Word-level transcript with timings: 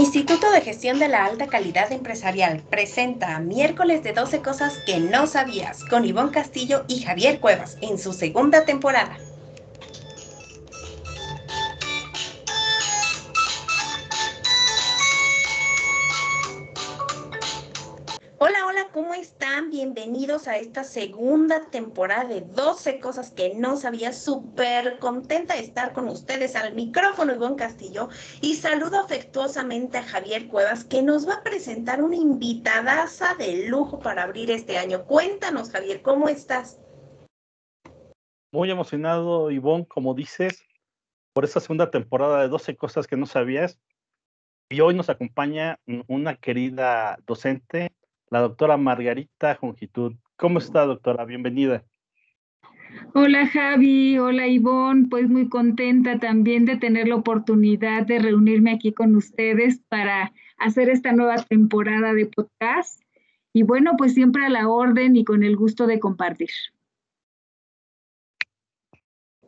Instituto 0.00 0.50
de 0.50 0.62
Gestión 0.62 0.98
de 0.98 1.08
la 1.08 1.26
Alta 1.26 1.48
Calidad 1.48 1.92
Empresarial 1.92 2.62
presenta 2.70 3.38
miércoles 3.38 4.02
de 4.02 4.14
12 4.14 4.40
cosas 4.40 4.78
que 4.86 4.98
no 4.98 5.26
sabías 5.26 5.84
con 5.84 6.06
Ivonne 6.06 6.30
Castillo 6.30 6.86
y 6.88 7.02
Javier 7.02 7.38
Cuevas 7.38 7.76
en 7.82 7.98
su 7.98 8.14
segunda 8.14 8.64
temporada. 8.64 9.18
Bienvenidos 19.82 20.46
a 20.46 20.58
esta 20.58 20.84
segunda 20.84 21.70
temporada 21.70 22.24
de 22.24 22.42
12 22.42 23.00
cosas 23.00 23.30
que 23.30 23.54
no 23.54 23.78
sabía. 23.78 24.12
Súper 24.12 24.98
contenta 24.98 25.54
de 25.54 25.60
estar 25.60 25.94
con 25.94 26.06
ustedes 26.08 26.54
al 26.54 26.74
micrófono 26.74 27.34
Ivonne 27.34 27.56
Castillo 27.56 28.10
y 28.42 28.56
saludo 28.56 29.00
afectuosamente 29.00 29.96
a 29.96 30.02
Javier 30.02 30.48
Cuevas 30.48 30.84
que 30.84 31.00
nos 31.00 31.26
va 31.26 31.36
a 31.36 31.42
presentar 31.42 32.02
una 32.02 32.16
invitadaza 32.16 33.34
de 33.36 33.68
lujo 33.68 34.00
para 34.00 34.24
abrir 34.24 34.50
este 34.50 34.76
año. 34.76 35.06
Cuéntanos, 35.06 35.70
Javier, 35.70 36.02
¿cómo 36.02 36.28
estás? 36.28 36.78
Muy 38.52 38.70
emocionado, 38.70 39.50
Ivonne, 39.50 39.86
como 39.86 40.12
dices, 40.12 40.62
por 41.32 41.46
esta 41.46 41.58
segunda 41.58 41.90
temporada 41.90 42.42
de 42.42 42.48
12 42.48 42.76
cosas 42.76 43.06
que 43.06 43.16
no 43.16 43.24
sabías. 43.24 43.80
Y 44.68 44.82
hoy 44.82 44.94
nos 44.94 45.08
acompaña 45.08 45.80
una 46.06 46.36
querida 46.36 47.18
docente 47.26 47.94
la 48.30 48.40
doctora 48.40 48.76
Margarita 48.76 49.56
Jongitud. 49.56 50.14
¿Cómo 50.36 50.58
está, 50.58 50.86
doctora? 50.86 51.24
Bienvenida. 51.24 51.84
Hola 53.14 53.46
Javi, 53.46 54.18
hola 54.18 54.48
Ivonne, 54.48 55.08
pues 55.08 55.28
muy 55.28 55.48
contenta 55.48 56.18
también 56.18 56.64
de 56.64 56.76
tener 56.76 57.06
la 57.06 57.16
oportunidad 57.16 58.06
de 58.06 58.18
reunirme 58.18 58.72
aquí 58.72 58.92
con 58.92 59.14
ustedes 59.14 59.80
para 59.88 60.32
hacer 60.58 60.88
esta 60.88 61.12
nueva 61.12 61.36
temporada 61.36 62.14
de 62.14 62.26
podcast. 62.26 63.00
Y 63.52 63.62
bueno, 63.62 63.92
pues 63.96 64.14
siempre 64.14 64.44
a 64.44 64.48
la 64.48 64.68
orden 64.68 65.16
y 65.16 65.24
con 65.24 65.44
el 65.44 65.56
gusto 65.56 65.86
de 65.86 66.00
compartir. 66.00 66.50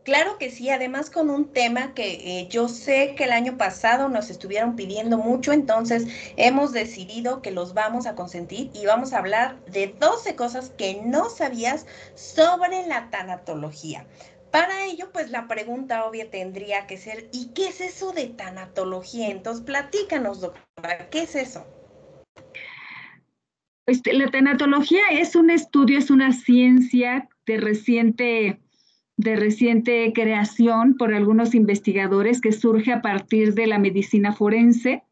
Claro 0.05 0.36
que 0.36 0.50
sí, 0.50 0.69
además 0.69 1.11
con 1.11 1.31
un 1.31 1.53
tema 1.53 1.95
que 1.95 2.41
eh, 2.41 2.48
yo 2.48 2.67
sé 2.67 3.14
que 3.17 3.25
el 3.25 3.31
año 3.31 3.56
pasado 3.56 4.09
nos 4.09 4.31
estuvieron 4.31 4.75
pidiendo 4.75 5.17
mucho, 5.17 5.53
entonces 5.53 6.06
hemos 6.36 6.72
decidido 6.72 7.41
que 7.41 7.53
los 7.53 7.72
vamos 7.72 8.06
a 8.06 8.17
consentir 8.17 8.70
y 8.75 8.84
vamos 8.84 9.12
a 9.12 9.19
hablar 9.19 9.64
de 9.67 9.94
12 10.00 10.34
cosas 10.34 10.70
que 10.70 11.00
no 11.05 11.31
sabías 11.31 11.86
sobre 12.17 12.84
la 12.89 13.11
tanatología. 13.11 14.05
Para 14.50 14.84
ello, 14.84 15.11
pues 15.12 15.31
la 15.31 15.47
pregunta 15.47 16.05
obvia 16.05 16.28
tendría 16.31 16.89
que 16.89 16.98
ser, 16.98 17.28
¿y 17.33 17.50
qué 17.55 17.69
es 17.69 17.81
eso 17.81 18.12
de 18.12 18.27
tanatología? 18.27 19.28
Entonces, 19.28 19.64
platícanos, 19.64 20.41
doctora, 20.41 21.09
¿qué 21.11 21.22
es 21.22 21.37
eso? 21.37 21.64
Este, 23.87 24.12
la 24.14 24.31
tanatología 24.31 25.03
es 25.12 25.37
un 25.37 25.50
estudio, 25.50 25.98
es 25.98 26.11
una 26.11 26.33
ciencia 26.33 27.28
de 27.47 27.56
reciente 27.59 28.62
de 29.23 29.37
reciente 29.37 30.12
creación 30.15 30.97
por 30.97 31.15
algunos 31.15 31.55
investigadores 31.55 32.41
que 32.41 32.53
surge 32.53 32.92
a 32.92 33.03
partir 33.03 33.55
de 33.55 33.67
la 33.67 33.78
medicina 33.78 34.33
forense 34.33 35.03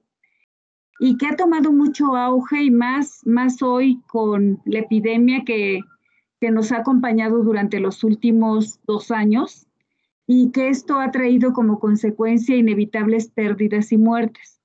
y 0.98 1.16
que 1.16 1.27
ha 1.27 1.36
tomado 1.36 1.72
mucho 1.72 2.16
auge 2.16 2.62
y 2.62 2.70
más, 2.70 3.20
más 3.25 3.62
hoy 3.62 4.00
con 4.06 4.61
la 4.64 4.81
epidemia 4.81 5.44
que, 5.44 5.81
que 6.41 6.50
nos 6.50 6.72
ha 6.72 6.78
acompañado 6.78 7.42
durante 7.42 7.81
los 7.81 8.05
últimos 8.05 8.81
dos 8.86 9.11
años 9.11 9.66
y 10.27 10.50
que 10.50 10.69
esto 10.69 11.00
ha 11.00 11.11
traído 11.11 11.53
como 11.53 11.81
consecuencia 11.81 12.55
inevitables 12.55 13.28
pérdidas 13.28 13.92
y 13.92 13.97
muertes. 13.97 14.61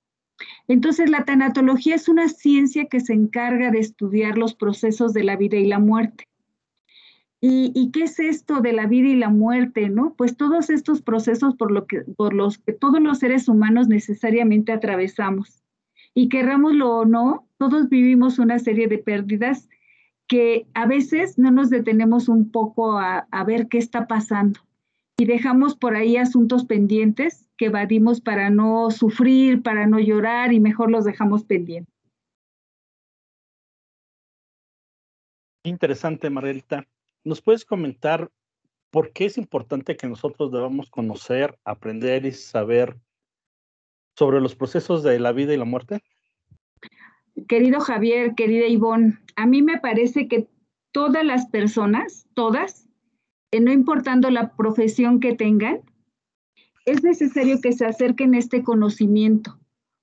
Entonces, 0.67 1.09
la 1.09 1.25
tanatología 1.25 1.95
es 1.95 2.09
una 2.09 2.27
ciencia 2.29 2.85
que 2.85 2.99
se 2.99 3.13
encarga 3.13 3.71
de 3.71 3.79
estudiar 3.79 4.37
los 4.37 4.53
procesos 4.53 5.13
de 5.13 5.23
la 5.23 5.37
vida 5.37 5.57
y 5.57 5.65
la 5.65 5.79
muerte. 5.79 6.27
¿Y, 7.47 7.91
qué 7.91 8.05
es 8.05 8.19
esto 8.19 8.61
de 8.61 8.73
la 8.73 8.87
vida 8.87 9.07
y 9.09 9.15
la 9.15 9.29
muerte? 9.29 9.87
¿no? 9.87 10.15
Pues 10.15 10.35
todos 10.35 10.71
estos 10.71 11.03
procesos 11.03 11.53
por, 11.53 11.71
los 11.71 12.57
que 12.57 12.73
todos 12.73 12.99
los 12.99 13.19
seres 13.19 13.47
humanos 13.47 13.87
necesariamente 13.87 14.71
atravesamos. 14.71 15.61
Y 16.15 16.27
querrámoslo 16.27 16.97
o 16.97 17.05
no, 17.05 17.47
todos 17.57 17.87
vivimos 17.87 18.39
una 18.39 18.57
serie 18.57 18.87
de 18.87 18.97
pérdidas 18.97 19.69
que 20.27 20.65
a 20.73 20.87
veces 20.87 21.37
no 21.37 21.51
nos 21.51 21.69
detenemos 21.69 22.29
un 22.29 22.49
poco 22.49 22.97
a, 22.97 23.27
a 23.29 23.43
ver 23.43 23.67
qué 23.67 23.77
está 23.77 24.07
pasando 24.07 24.61
y 25.15 25.25
dejamos 25.25 25.75
por 25.75 25.95
ahí 25.95 26.17
asuntos 26.17 26.65
pendientes 26.65 27.47
que 27.57 27.65
evadimos 27.65 28.21
para 28.21 28.49
no 28.49 28.89
sufrir, 28.89 29.61
para 29.61 29.85
no 29.85 29.99
llorar 29.99 30.51
y 30.51 30.59
mejor 30.59 30.89
los 30.89 31.05
dejamos 31.05 31.43
pendientes. 31.43 31.93
Interesante, 35.63 36.31
Margarita. 36.31 36.87
¿Nos 37.25 37.41
puedes 37.41 37.65
comentar 37.65 38.29
por 38.91 39.11
qué 39.11 39.25
es 39.25 39.39
importante 39.39 39.97
que 39.97 40.07
nosotros 40.07 40.51
debamos 40.51 40.91
conocer, 40.91 41.57
aprender 41.65 42.23
y 42.23 42.31
saber 42.31 42.97
sobre 44.15 44.39
los 44.39 44.55
procesos 44.55 45.01
de 45.01 45.19
la 45.19 45.31
vida 45.31 45.51
y 45.51 45.57
la 45.57 45.65
muerte? 45.65 46.03
Querido 47.47 47.79
Javier, 47.79 48.35
querida 48.35 48.67
Ivonne, 48.67 49.17
a 49.35 49.47
mí 49.47 49.63
me 49.63 49.79
parece 49.79 50.27
que 50.27 50.47
todas 50.91 51.25
las 51.25 51.47
personas, 51.47 52.27
todas, 52.35 52.87
eh, 53.51 53.59
no 53.59 53.71
importando 53.73 54.29
la 54.29 54.55
profesión 54.55 55.19
que 55.19 55.35
tengan, 55.35 55.81
es 56.85 57.03
necesario 57.03 57.59
que 57.59 57.73
se 57.73 57.85
acerquen 57.85 58.35
a 58.35 58.37
este 58.37 58.63
conocimiento, 58.63 59.59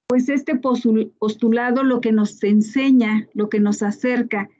pues 0.08 0.28
este 0.28 0.56
postulado 0.56 1.84
lo 1.84 2.00
que 2.00 2.10
nos 2.10 2.42
enseña, 2.42 3.28
lo 3.32 3.48
que 3.48 3.60
nos 3.60 3.80
acerca, 3.84 4.50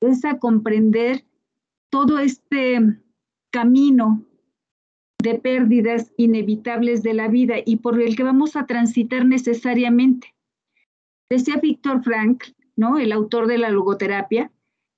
es 0.00 0.24
a 0.24 0.40
comprender 0.40 1.24
todo 1.90 2.18
este 2.18 2.78
camino 3.50 4.24
de 5.22 5.34
pérdidas 5.34 6.12
inevitables 6.16 7.02
de 7.02 7.14
la 7.14 7.28
vida 7.28 7.56
y 7.64 7.76
por 7.76 8.00
el 8.00 8.16
que 8.16 8.22
vamos 8.22 8.56
a 8.56 8.66
transitar 8.66 9.26
necesariamente. 9.26 10.34
Decía 11.28 11.56
Víctor 11.56 12.02
Frank, 12.02 12.44
¿no? 12.76 12.98
el 12.98 13.12
autor 13.12 13.48
de 13.48 13.58
la 13.58 13.70
logoterapia, 13.70 14.52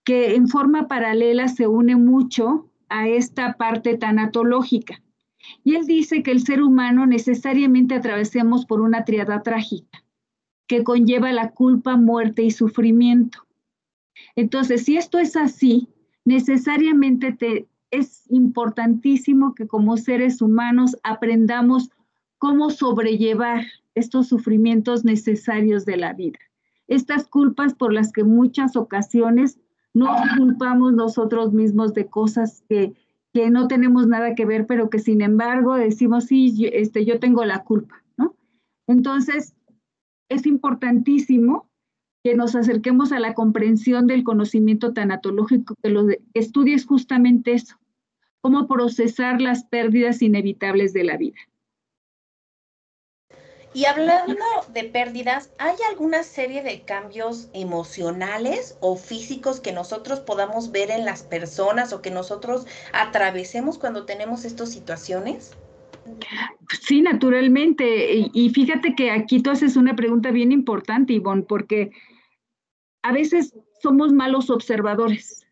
que 0.05 0.35
en 0.35 0.49
forma 0.49 0.89
paralela 0.89 1.49
se 1.49 1.67
une 1.67 1.97
mucho 1.97 2.71
a 2.89 3.09
esta 3.09 3.55
parte 3.55 3.97
tanatológica. 3.97 5.03
Y 5.65 5.77
él 5.77 5.87
dice 5.87 6.23
que 6.23 6.33
el 6.33 6.43
ser 6.43 6.63
humano 6.63 7.07
necesariamente 7.07 7.95
atravesemos 7.95 8.67
por 8.67 8.81
una 8.81 9.05
triada 9.05 9.43
trágica, 9.43 10.05
que 10.67 10.85
conlleva 10.85 11.33
la 11.33 11.53
culpa, 11.53 11.97
muerte 11.97 12.43
y 12.43 12.51
sufrimiento. 12.51 13.47
Entonces, 14.37 14.85
si 14.85 14.97
esto 14.97 15.19
es 15.19 15.37
así, 15.37 15.89
necesariamente 16.31 17.33
te, 17.33 17.67
es 17.91 18.23
importantísimo 18.31 19.53
que 19.53 19.67
como 19.67 19.97
seres 19.97 20.41
humanos 20.41 20.97
aprendamos 21.03 21.91
cómo 22.39 22.71
sobrellevar 22.71 23.65
estos 23.97 24.29
sufrimientos 24.29 25.05
necesarios 25.05 25.85
de 25.85 25.97
la 25.97 26.13
vida. 26.13 26.39
Estas 26.87 27.27
culpas 27.27 27.75
por 27.75 27.93
las 27.93 28.13
que 28.13 28.23
muchas 28.23 28.77
ocasiones 28.77 29.59
nos 29.93 30.21
culpamos 30.39 30.93
nosotros 30.93 31.53
mismos 31.53 31.95
de 31.95 32.07
cosas 32.07 32.63
que, 32.69 32.95
que 33.33 33.51
no 33.51 33.67
tenemos 33.67 34.07
nada 34.07 34.37
que 34.37 34.47
ver, 34.47 34.67
pero 34.67 34.89
que 34.89 35.01
sin 35.01 35.23
embargo 35.23 35.75
decimos, 35.75 36.27
sí, 36.27 36.57
yo, 36.57 36.69
este, 36.73 37.05
yo 37.05 37.19
tengo 37.19 37.45
la 37.45 37.65
culpa, 37.65 38.05
¿no? 38.17 38.37
Entonces, 38.87 39.57
es 40.29 40.47
importantísimo 40.47 41.69
que 42.23 42.35
nos 42.35 42.55
acerquemos 42.55 43.13
a 43.13 43.19
la 43.19 43.35
comprensión 43.35 44.07
del 44.07 44.25
conocimiento 44.25 44.93
tanatológico, 44.93 45.75
que 45.83 45.91
lo 45.91 46.07
estudies 46.35 46.85
justamente 46.85 47.53
eso, 47.53 47.77
cómo 48.41 48.67
procesar 48.69 49.41
las 49.41 49.65
pérdidas 49.65 50.23
inevitables 50.23 50.93
de 50.93 51.05
la 51.05 51.17
vida. 51.17 51.39
Y 53.73 53.85
hablando 53.85 54.45
de 54.75 54.85
pérdidas, 54.85 55.53
¿hay 55.59 55.77
alguna 55.89 56.25
serie 56.25 56.63
de 56.65 56.81
cambios 56.81 57.49
emocionales 57.53 58.77
o 58.81 58.97
físicos 58.97 59.61
que 59.61 59.73
nosotros 59.73 60.19
podamos 60.19 60.73
ver 60.73 60.91
en 60.91 61.05
las 61.05 61.23
personas 61.23 61.93
o 61.93 62.03
que 62.03 62.11
nosotros 62.11 62.67
atravesemos 62.93 63.79
cuando 63.79 64.07
tenemos 64.07 64.45
estas 64.45 64.73
situaciones? 64.73 65.57
Sí, 66.83 67.01
naturalmente. 67.01 68.29
Y, 68.33 68.51
fíjate 68.51 68.95
que 68.97 69.13
aquí 69.13 69.41
tú 69.41 69.51
haces 69.51 69.77
una 69.77 69.95
pregunta 69.95 70.33
bien 70.33 70.51
importante, 70.51 71.13
Ivonne, 71.13 71.43
porque 71.43 71.93
a 73.03 73.13
veces 73.13 73.55
somos 73.83 74.13
malos 74.13 74.51
observadores. 74.51 75.47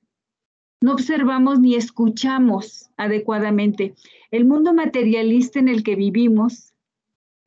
No 0.81 0.93
observamos 0.93 1.59
ni 1.59 1.75
escuchamos 1.75 2.91
adecuadamente. 2.97 3.95
El 4.31 4.45
mundo 4.45 4.73
materialista 4.73 5.59
en 5.59 5.69
el 5.69 5.83
que 5.83 5.97
vivimos, 5.97 6.73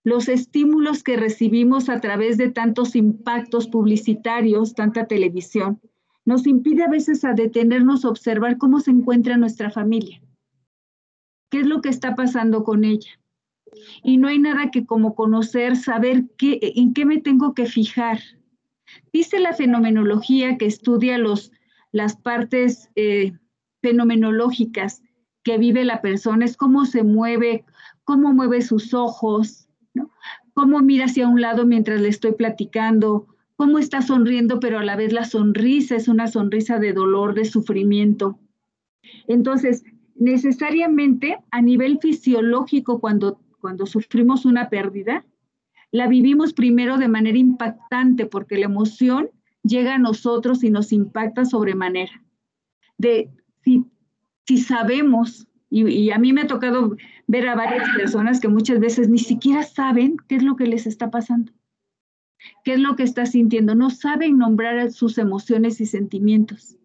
los 0.03 0.27
estímulos 0.27 1.03
que 1.03 1.15
recibimos 1.15 1.87
a 1.87 2.01
través 2.01 2.37
de 2.37 2.49
tantos 2.49 2.95
impactos 2.95 3.67
publicitarios, 3.67 4.73
tanta 4.73 5.05
televisión, 5.05 5.79
nos 6.25 6.45
impide 6.45 6.83
a 6.83 6.89
veces 6.89 7.23
a 7.23 7.33
detenernos 7.33 8.03
a 8.03 8.09
observar 8.09 8.57
cómo 8.57 8.79
se 8.79 8.91
encuentra 8.91 9.37
nuestra 9.37 9.71
familia. 9.71 10.21
¿Qué 11.49 11.61
es 11.61 11.67
lo 11.67 11.81
que 11.81 11.89
está 11.89 12.15
pasando 12.15 12.63
con 12.63 12.83
ella? 12.83 13.19
Y 14.03 14.17
no 14.17 14.27
hay 14.27 14.39
nada 14.39 14.71
que 14.71 14.85
como 14.85 15.15
conocer, 15.15 15.75
saber 15.75 16.25
qué, 16.37 16.59
en 16.75 16.93
qué 16.93 17.05
me 17.05 17.19
tengo 17.19 17.53
que 17.53 17.65
fijar. 17.65 18.19
Dice 19.13 19.39
la 19.39 19.53
fenomenología 19.53 20.57
que 20.57 20.65
estudia 20.65 21.17
los, 21.17 21.51
las 21.91 22.15
partes 22.15 22.89
eh, 22.95 23.33
fenomenológicas 23.81 25.01
que 25.43 25.57
vive 25.57 25.85
la 25.85 26.01
persona, 26.01 26.45
es 26.45 26.55
cómo 26.55 26.85
se 26.85 27.03
mueve, 27.03 27.65
cómo 28.03 28.33
mueve 28.33 28.61
sus 28.61 28.93
ojos, 28.93 29.67
cómo 30.53 30.79
mira 30.79 31.05
hacia 31.05 31.27
un 31.27 31.41
lado 31.41 31.65
mientras 31.65 32.01
le 32.01 32.09
estoy 32.09 32.33
platicando, 32.33 33.27
cómo 33.55 33.79
está 33.79 34.01
sonriendo, 34.01 34.59
pero 34.59 34.79
a 34.79 34.83
la 34.83 34.95
vez 34.95 35.13
la 35.13 35.25
sonrisa 35.25 35.95
es 35.95 36.07
una 36.07 36.27
sonrisa 36.27 36.79
de 36.79 36.93
dolor, 36.93 37.33
de 37.33 37.45
sufrimiento. 37.45 38.39
Entonces, 39.27 39.83
necesariamente 40.15 41.37
a 41.51 41.61
nivel 41.61 41.99
fisiológico, 41.99 42.99
cuando, 42.99 43.39
cuando 43.59 43.85
sufrimos 43.85 44.45
una 44.45 44.69
pérdida, 44.69 45.25
la 45.91 46.07
vivimos 46.07 46.53
primero 46.53 46.97
de 46.97 47.07
manera 47.07 47.37
impactante 47.37 48.25
porque 48.25 48.57
la 48.57 48.65
emoción 48.65 49.29
llega 49.63 49.95
a 49.95 49.99
nosotros 49.99 50.63
y 50.63 50.69
nos 50.69 50.91
impacta 50.93 51.45
sobremanera. 51.45 52.23
De 52.97 53.29
si, 53.63 53.85
si 54.45 54.57
sabemos, 54.57 55.47
y, 55.69 56.11
a 56.11 56.17
mí 56.17 56.33
me 56.33 56.41
ha 56.41 56.47
tocado 56.47 56.97
ver 57.27 57.47
a 57.47 57.55
varias 57.55 57.87
personas 57.95 58.39
que 58.39 58.47
muchas 58.47 58.79
veces 58.79 59.09
ni 59.09 59.19
siquiera 59.19 59.63
saben 59.63 60.17
qué 60.27 60.35
es 60.35 60.43
lo 60.43 60.55
que 60.55 60.65
les 60.65 60.85
está 60.85 61.11
pasando, 61.11 61.53
qué 62.63 62.73
es 62.73 62.79
lo 62.79 62.95
que 62.95 63.03
está 63.03 63.25
sintiendo, 63.25 63.75
no 63.75 63.89
saben 63.89 64.37
nombrar 64.37 64.91
sus 64.91 65.17
emociones 65.17 65.79
y 65.79 65.85
sentimientos. 65.85 66.77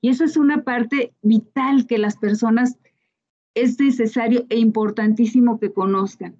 Y 0.00 0.10
eso 0.10 0.24
es 0.24 0.36
una 0.36 0.62
parte 0.62 1.14
vital 1.22 1.86
que 1.86 1.98
las 1.98 2.16
personas 2.16 2.78
es 3.54 3.80
necesario 3.80 4.46
e 4.50 4.58
importantísimo 4.58 5.58
que 5.58 5.72
conozcan. 5.72 6.36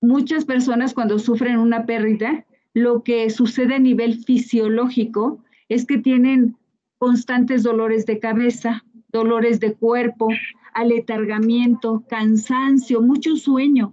Muchas 0.00 0.44
personas 0.44 0.94
cuando 0.94 1.18
sufren 1.18 1.58
una 1.58 1.84
pérdida, 1.84 2.46
lo 2.72 3.02
que 3.02 3.28
sucede 3.30 3.74
a 3.74 3.80
nivel 3.80 4.22
fisiológico 4.24 5.42
es 5.68 5.86
que 5.86 5.98
tienen 5.98 6.56
constantes 6.98 7.64
dolores 7.64 8.06
de 8.06 8.20
cabeza, 8.20 8.84
dolores 9.08 9.58
de 9.58 9.74
cuerpo, 9.74 10.28
aletargamiento, 10.74 12.04
cansancio, 12.08 13.02
mucho 13.02 13.36
sueño, 13.36 13.92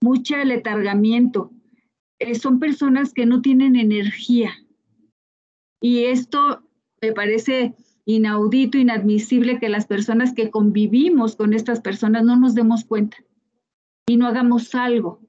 mucho 0.00 0.36
aletargamiento. 0.36 1.50
Eh, 2.20 2.36
son 2.36 2.60
personas 2.60 3.12
que 3.12 3.26
no 3.26 3.42
tienen 3.42 3.74
energía. 3.74 4.52
Y 5.80 6.04
esto 6.04 6.62
me 7.00 7.12
parece 7.12 7.74
inaudito, 8.04 8.78
inadmisible 8.78 9.58
que 9.58 9.68
las 9.68 9.86
personas 9.86 10.32
que 10.32 10.50
convivimos 10.50 11.34
con 11.34 11.52
estas 11.52 11.80
personas 11.80 12.24
no 12.24 12.36
nos 12.36 12.54
demos 12.54 12.84
cuenta 12.84 13.16
y 14.06 14.16
no 14.16 14.26
hagamos 14.28 14.74
algo 14.76 15.21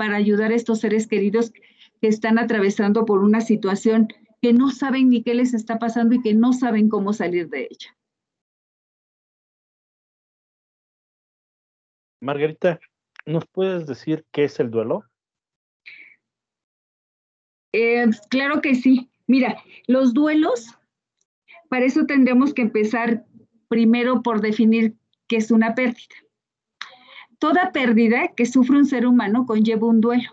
para 0.00 0.16
ayudar 0.16 0.50
a 0.50 0.54
estos 0.54 0.80
seres 0.80 1.06
queridos 1.06 1.52
que 2.00 2.08
están 2.08 2.38
atravesando 2.38 3.04
por 3.04 3.22
una 3.22 3.42
situación 3.42 4.08
que 4.40 4.54
no 4.54 4.70
saben 4.70 5.10
ni 5.10 5.22
qué 5.22 5.34
les 5.34 5.52
está 5.52 5.78
pasando 5.78 6.14
y 6.14 6.22
que 6.22 6.32
no 6.32 6.54
saben 6.54 6.88
cómo 6.88 7.12
salir 7.12 7.50
de 7.50 7.68
ella. 7.70 7.98
Margarita, 12.22 12.80
¿nos 13.26 13.44
puedes 13.44 13.86
decir 13.86 14.24
qué 14.32 14.44
es 14.44 14.58
el 14.58 14.70
duelo? 14.70 15.04
Eh, 17.74 18.06
claro 18.30 18.62
que 18.62 18.76
sí. 18.76 19.10
Mira, 19.26 19.62
los 19.86 20.14
duelos 20.14 20.78
para 21.68 21.84
eso 21.84 22.06
tendremos 22.06 22.54
que 22.54 22.62
empezar 22.62 23.26
primero 23.68 24.22
por 24.22 24.40
definir 24.40 24.94
qué 25.28 25.36
es 25.36 25.50
una 25.50 25.74
pérdida. 25.74 26.16
Toda 27.40 27.72
pérdida 27.72 28.28
que 28.36 28.44
sufre 28.44 28.76
un 28.76 28.84
ser 28.84 29.06
humano 29.06 29.46
conlleva 29.46 29.86
un 29.86 30.00
duelo. 30.00 30.30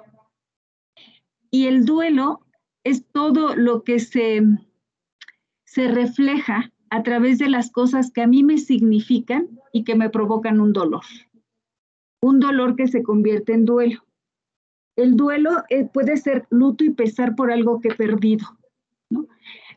Y 1.50 1.68
el 1.68 1.86
duelo 1.86 2.42
es 2.84 3.06
todo 3.12 3.56
lo 3.56 3.84
que 3.84 4.00
se, 4.00 4.42
se 5.64 5.88
refleja 5.88 6.72
a 6.90 7.04
través 7.04 7.40
de 7.40 7.50
las 7.50 7.72
cosas 7.72 8.12
que 8.12 8.22
a 8.22 8.28
mí 8.28 8.44
me 8.44 8.58
significan 8.58 9.48
y 9.72 9.86
que 9.86 9.96
me 9.96 10.10
provocan 10.10 10.60
un 10.60 10.74
dolor. 10.74 11.04
Un 12.22 12.42
dolor 12.42 12.76
que 12.76 12.88
se 12.88 13.04
convierte 13.04 13.54
en 13.54 13.64
duelo. 13.64 14.06
El 14.98 15.16
duelo 15.16 15.64
eh, 15.70 15.86
puede 15.86 16.18
ser 16.18 16.46
luto 16.50 16.84
y 16.84 16.90
pesar 16.90 17.36
por 17.36 17.52
algo 17.52 17.80
que 17.80 17.90
he 17.90 17.96
perdido. 17.96 18.46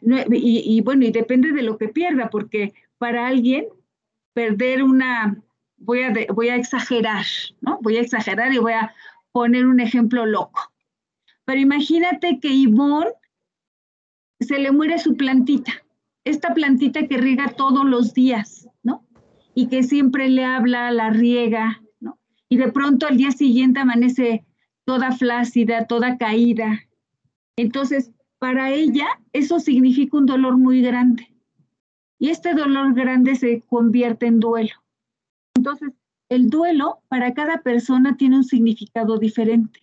y, 0.03 0.81
bueno, 0.81 1.05
y 1.05 1.13
depende 1.13 1.53
de 1.53 1.63
lo 1.63 1.79
que 1.79 1.89
pierda, 1.89 2.29
porque 2.29 2.73
para 2.99 3.29
alguien 3.29 3.67
perder 4.35 4.83
una, 4.83 5.43
voy 5.81 6.03
a, 6.03 6.13
voy 6.33 6.49
a 6.49 6.57
exagerar, 6.57 7.25
¿no? 7.61 7.79
Voy 7.83 7.97
a 7.97 8.01
exagerar 8.01 8.53
y 8.53 8.59
voy 8.59 8.73
a 8.73 8.95
poner 9.33 9.67
un 9.67 9.81
ejemplo 9.81 10.27
loco. 10.27 10.73
Pero 11.45 11.61
imagínate 11.61 12.39
que 12.41 12.49
Ivonne 12.49 13.11
se 14.39 14.59
le 14.59 14.71
muere 14.71 14.99
su 14.99 15.17
plantita, 15.17 15.73
esta 16.25 16.55
plantita 16.55 17.07
que 17.07 17.17
riega 17.17 17.49
todos 17.57 17.85
los 17.85 18.15
días, 18.15 18.69
¿no? 18.83 19.05
Y 19.55 19.69
que 19.69 19.83
siempre 19.83 20.29
le 20.29 20.45
habla, 20.45 20.91
la 20.93 21.11
riega, 21.11 21.83
¿no? 21.99 22.19
Y 22.49 22.57
de 22.57 22.71
pronto 22.71 23.07
al 23.07 23.17
día 23.17 23.33
siguiente 23.33 23.81
amanece 23.81 24.45
toda 24.85 25.13
flácida, 25.13 25.87
toda 25.87 26.19
caída. 26.19 26.81
Entonces, 27.57 28.13
para 28.39 28.71
ella 28.71 29.07
eso 29.33 29.61
significa 29.61 30.17
un 30.17 30.27
dolor 30.27 30.57
muy 30.57 30.83
grande. 30.83 31.35
Y 32.19 32.29
este 32.31 32.55
dolor 32.55 32.95
grande 32.95 33.35
se 33.35 33.63
convierte 33.63 34.27
en 34.27 34.41
duelo. 34.41 34.80
Entonces, 35.61 35.93
el 36.31 36.49
duelo 36.49 37.01
para 37.09 37.35
cada 37.35 37.61
persona 37.61 38.17
tiene 38.17 38.37
un 38.37 38.45
significado 38.45 39.19
diferente. 39.19 39.81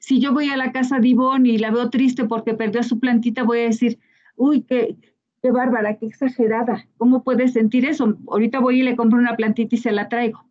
Si 0.00 0.20
yo 0.20 0.34
voy 0.34 0.50
a 0.50 0.56
la 0.58 0.70
casa 0.70 0.98
de 0.98 1.08
Ivonne 1.08 1.48
y 1.48 1.56
la 1.56 1.70
veo 1.70 1.88
triste 1.88 2.24
porque 2.24 2.52
perdió 2.52 2.80
a 2.80 2.82
su 2.82 3.00
plantita, 3.00 3.42
voy 3.42 3.60
a 3.60 3.70
decir, 3.72 3.98
uy, 4.36 4.64
qué, 4.64 4.98
qué 5.40 5.50
bárbara, 5.50 5.96
qué 5.96 6.04
exagerada. 6.04 6.86
¿Cómo 6.98 7.24
puede 7.24 7.48
sentir 7.48 7.86
eso? 7.86 8.18
Ahorita 8.28 8.60
voy 8.60 8.80
y 8.80 8.82
le 8.82 8.96
compro 8.96 9.18
una 9.18 9.34
plantita 9.34 9.76
y 9.76 9.78
se 9.78 9.92
la 9.92 10.10
traigo. 10.10 10.44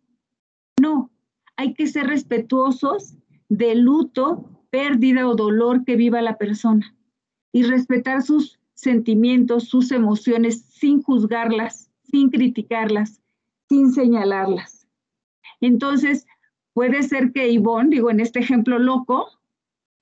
No, 0.82 1.08
hay 1.54 1.74
que 1.74 1.86
ser 1.86 2.08
respetuosos 2.08 3.16
del 3.48 3.82
luto, 3.82 4.50
pérdida 4.70 5.28
o 5.28 5.36
dolor 5.36 5.84
que 5.84 5.94
viva 5.94 6.20
la 6.20 6.36
persona 6.36 6.96
y 7.52 7.62
respetar 7.62 8.22
sus 8.22 8.58
sentimientos, 8.74 9.68
sus 9.68 9.92
emociones, 9.92 10.62
sin 10.62 11.00
juzgarlas, 11.00 11.92
sin 12.02 12.30
criticarlas, 12.30 13.20
sin 13.68 13.92
señalarlas. 13.92 14.86
Entonces, 15.60 16.26
puede 16.72 17.02
ser 17.02 17.32
que 17.32 17.48
Ivonne, 17.48 17.90
digo, 17.90 18.10
en 18.10 18.20
este 18.20 18.40
ejemplo 18.40 18.78
loco, 18.78 19.28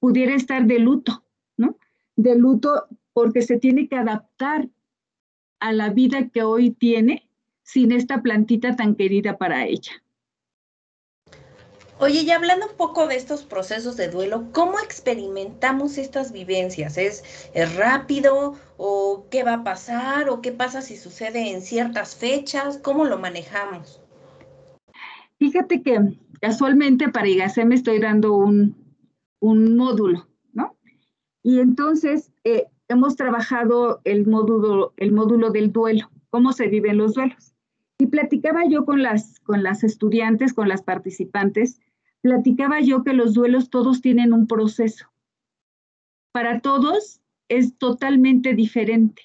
pudiera 0.00 0.35
estar 0.35 0.66
de 0.66 0.78
luto, 0.78 1.25
¿no? 1.57 1.76
De 2.16 2.37
luto 2.37 2.87
porque 3.12 3.42
se 3.42 3.59
tiene 3.59 3.88
que 3.88 3.97
adaptar 3.97 4.69
a 5.61 5.73
la 5.73 5.90
vida 5.90 6.28
que 6.28 6.42
hoy 6.42 6.71
tiene 6.71 7.28
sin 7.62 7.92
esta 7.92 8.23
plantita 8.23 8.75
tan 8.75 8.97
querida 8.97 9.38
para 9.38 9.66
ella. 9.66 9.92
Oye, 12.02 12.23
y 12.23 12.32
hablando 12.32 12.66
un 12.66 12.76
poco 12.76 13.06
de 13.06 13.14
estos 13.14 13.44
procesos 13.44 13.97
de 13.97 14.09
duelo, 14.09 14.47
¿cómo 14.50 14.80
experimentamos 14.80 15.99
estas 15.99 16.32
vivencias? 16.32 16.99
¿Es, 16.99 17.23
rápido 17.76 18.56
o 18.76 19.28
qué 19.30 19.44
va 19.44 19.54
a 19.54 19.62
pasar 19.62 20.28
o 20.28 20.40
qué 20.40 20.50
pasa 20.50 20.82
si 20.82 20.97
sucede 20.97 21.52
en 21.52 21.62
ciertas 21.62 22.16
fechas? 22.16 22.78
¿Cómo 22.78 23.04
lo 23.04 23.21
manejamos? 23.21 24.00
Fíjate 25.38 25.80
que 25.85 26.00
casualmente 26.40 27.09
para 27.09 27.28
IGACE 27.28 27.64
me 27.66 27.76
estoy 27.76 28.00
dando 28.00 28.35
un, 28.35 28.75
módulo, 29.40 30.26
¿no? 30.52 30.76
Y 31.44 31.61
entonces 31.61 32.32
eh, 32.42 32.64
hemos 32.88 33.14
trabajado 33.14 34.00
el 34.02 34.26
módulo, 34.26 34.92
el 34.97 35.12
módulo 35.12 35.50
del 35.50 35.71
duelo, 35.71 36.11
cómo 36.30 36.52
se 36.52 36.66
viven 36.66 36.97
los 36.97 37.14
duelos. 37.14 37.54
Y 37.97 38.09
platicaba 38.09 38.64
yo 38.68 38.85
con 38.85 39.04
las, 39.04 39.38
con 39.38 39.62
las 39.62 39.85
estudiantes, 39.85 40.52
con 40.52 40.68
las 40.68 40.82
participantes, 40.82 41.78
platicaba 42.23 42.81
yo 42.81 43.02
que 43.05 43.12
los 43.12 43.35
duelos 43.35 43.69
todos 43.69 44.00
tienen 44.00 44.33
un 44.33 44.47
proceso. 44.47 45.07
Para 46.33 46.61
todos 46.61 47.21
es 47.49 47.76
totalmente 47.76 48.55
diferente. 48.55 49.23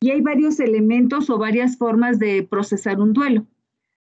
Y 0.00 0.10
hay 0.10 0.20
varios 0.20 0.60
elementos 0.60 1.30
o 1.30 1.38
varias 1.38 1.78
formas 1.78 2.18
de 2.18 2.46
procesar 2.48 3.00
un 3.00 3.14
duelo. 3.14 3.46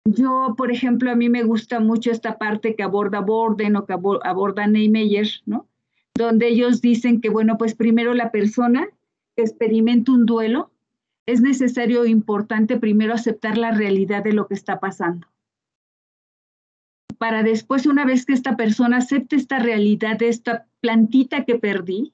Yo, 0.04 0.54
por 0.56 0.72
ejemplo, 0.72 1.10
a 1.10 1.14
mí 1.14 1.28
me 1.28 1.44
gusta 1.44 1.78
mucho 1.78 2.10
esta 2.10 2.38
parte 2.38 2.74
que 2.74 2.82
aborda 2.82 3.20
Borden 3.20 3.76
o 3.76 3.86
que 3.86 3.92
aborda 3.92 4.66
Neymeyer, 4.66 5.28
¿no? 5.46 5.68
Donde 6.14 6.48
ellos 6.48 6.80
dicen 6.80 7.20
que, 7.20 7.28
bueno, 7.28 7.56
pues 7.56 7.74
primero 7.74 8.14
la 8.14 8.32
persona 8.32 8.88
que 9.36 9.42
experimenta 9.42 10.12
un 10.12 10.26
duelo, 10.26 10.70
es 11.26 11.40
necesario 11.40 12.00
o 12.00 12.06
importante 12.06 12.78
primero 12.78 13.14
aceptar 13.14 13.56
la 13.56 13.70
realidad 13.70 14.24
de 14.24 14.32
lo 14.32 14.48
que 14.48 14.54
está 14.54 14.80
pasando 14.80 15.31
para 17.22 17.44
después, 17.44 17.86
una 17.86 18.04
vez 18.04 18.26
que 18.26 18.32
esta 18.32 18.56
persona 18.56 18.96
acepte 18.96 19.36
esta 19.36 19.60
realidad 19.60 20.18
de 20.18 20.28
esta 20.28 20.66
plantita 20.80 21.44
que 21.44 21.56
perdí, 21.56 22.12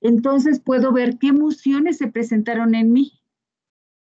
entonces 0.00 0.60
puedo 0.60 0.94
ver 0.94 1.18
qué 1.18 1.26
emociones 1.26 1.98
se 1.98 2.06
presentaron 2.06 2.74
en 2.74 2.90
mí. 2.90 3.20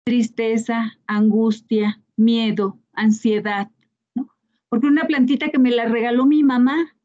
Tristeza, 0.06 0.98
angustia, 1.06 2.02
miedo, 2.16 2.80
ansiedad. 2.94 3.70
porque 4.70 4.88
una 4.88 5.06
plantita 5.06 5.50
que 5.50 5.60
me 5.60 5.70
la 5.70 5.86
regaló 5.86 6.26
mi 6.26 6.44
mamá, 6.44 6.96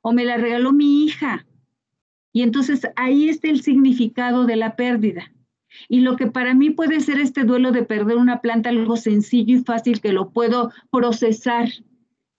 o 0.00 0.14
me 0.14 0.24
la 0.24 0.38
regaló 0.38 0.72
mi 0.72 1.04
hija. 1.04 1.46
Y 2.32 2.40
entonces 2.40 2.80
ahí 2.96 3.28
está 3.28 3.48
el 3.48 3.60
significado 3.60 4.46
de 4.46 4.56
la 4.56 4.74
pérdida. 4.74 5.30
Y 5.86 6.00
lo 6.00 6.16
que 6.16 6.28
para 6.28 6.54
mí 6.54 6.70
puede 6.70 7.00
ser 7.00 7.20
este 7.20 7.44
duelo 7.44 7.72
de 7.72 7.82
perder 7.82 8.16
una 8.16 8.40
planta, 8.40 8.70
algo 8.70 8.96
sencillo 8.96 9.58
y 9.58 9.64
fácil 9.64 10.00
que 10.00 10.12
lo 10.12 10.30
puedo 10.30 10.72
procesar 10.90 11.68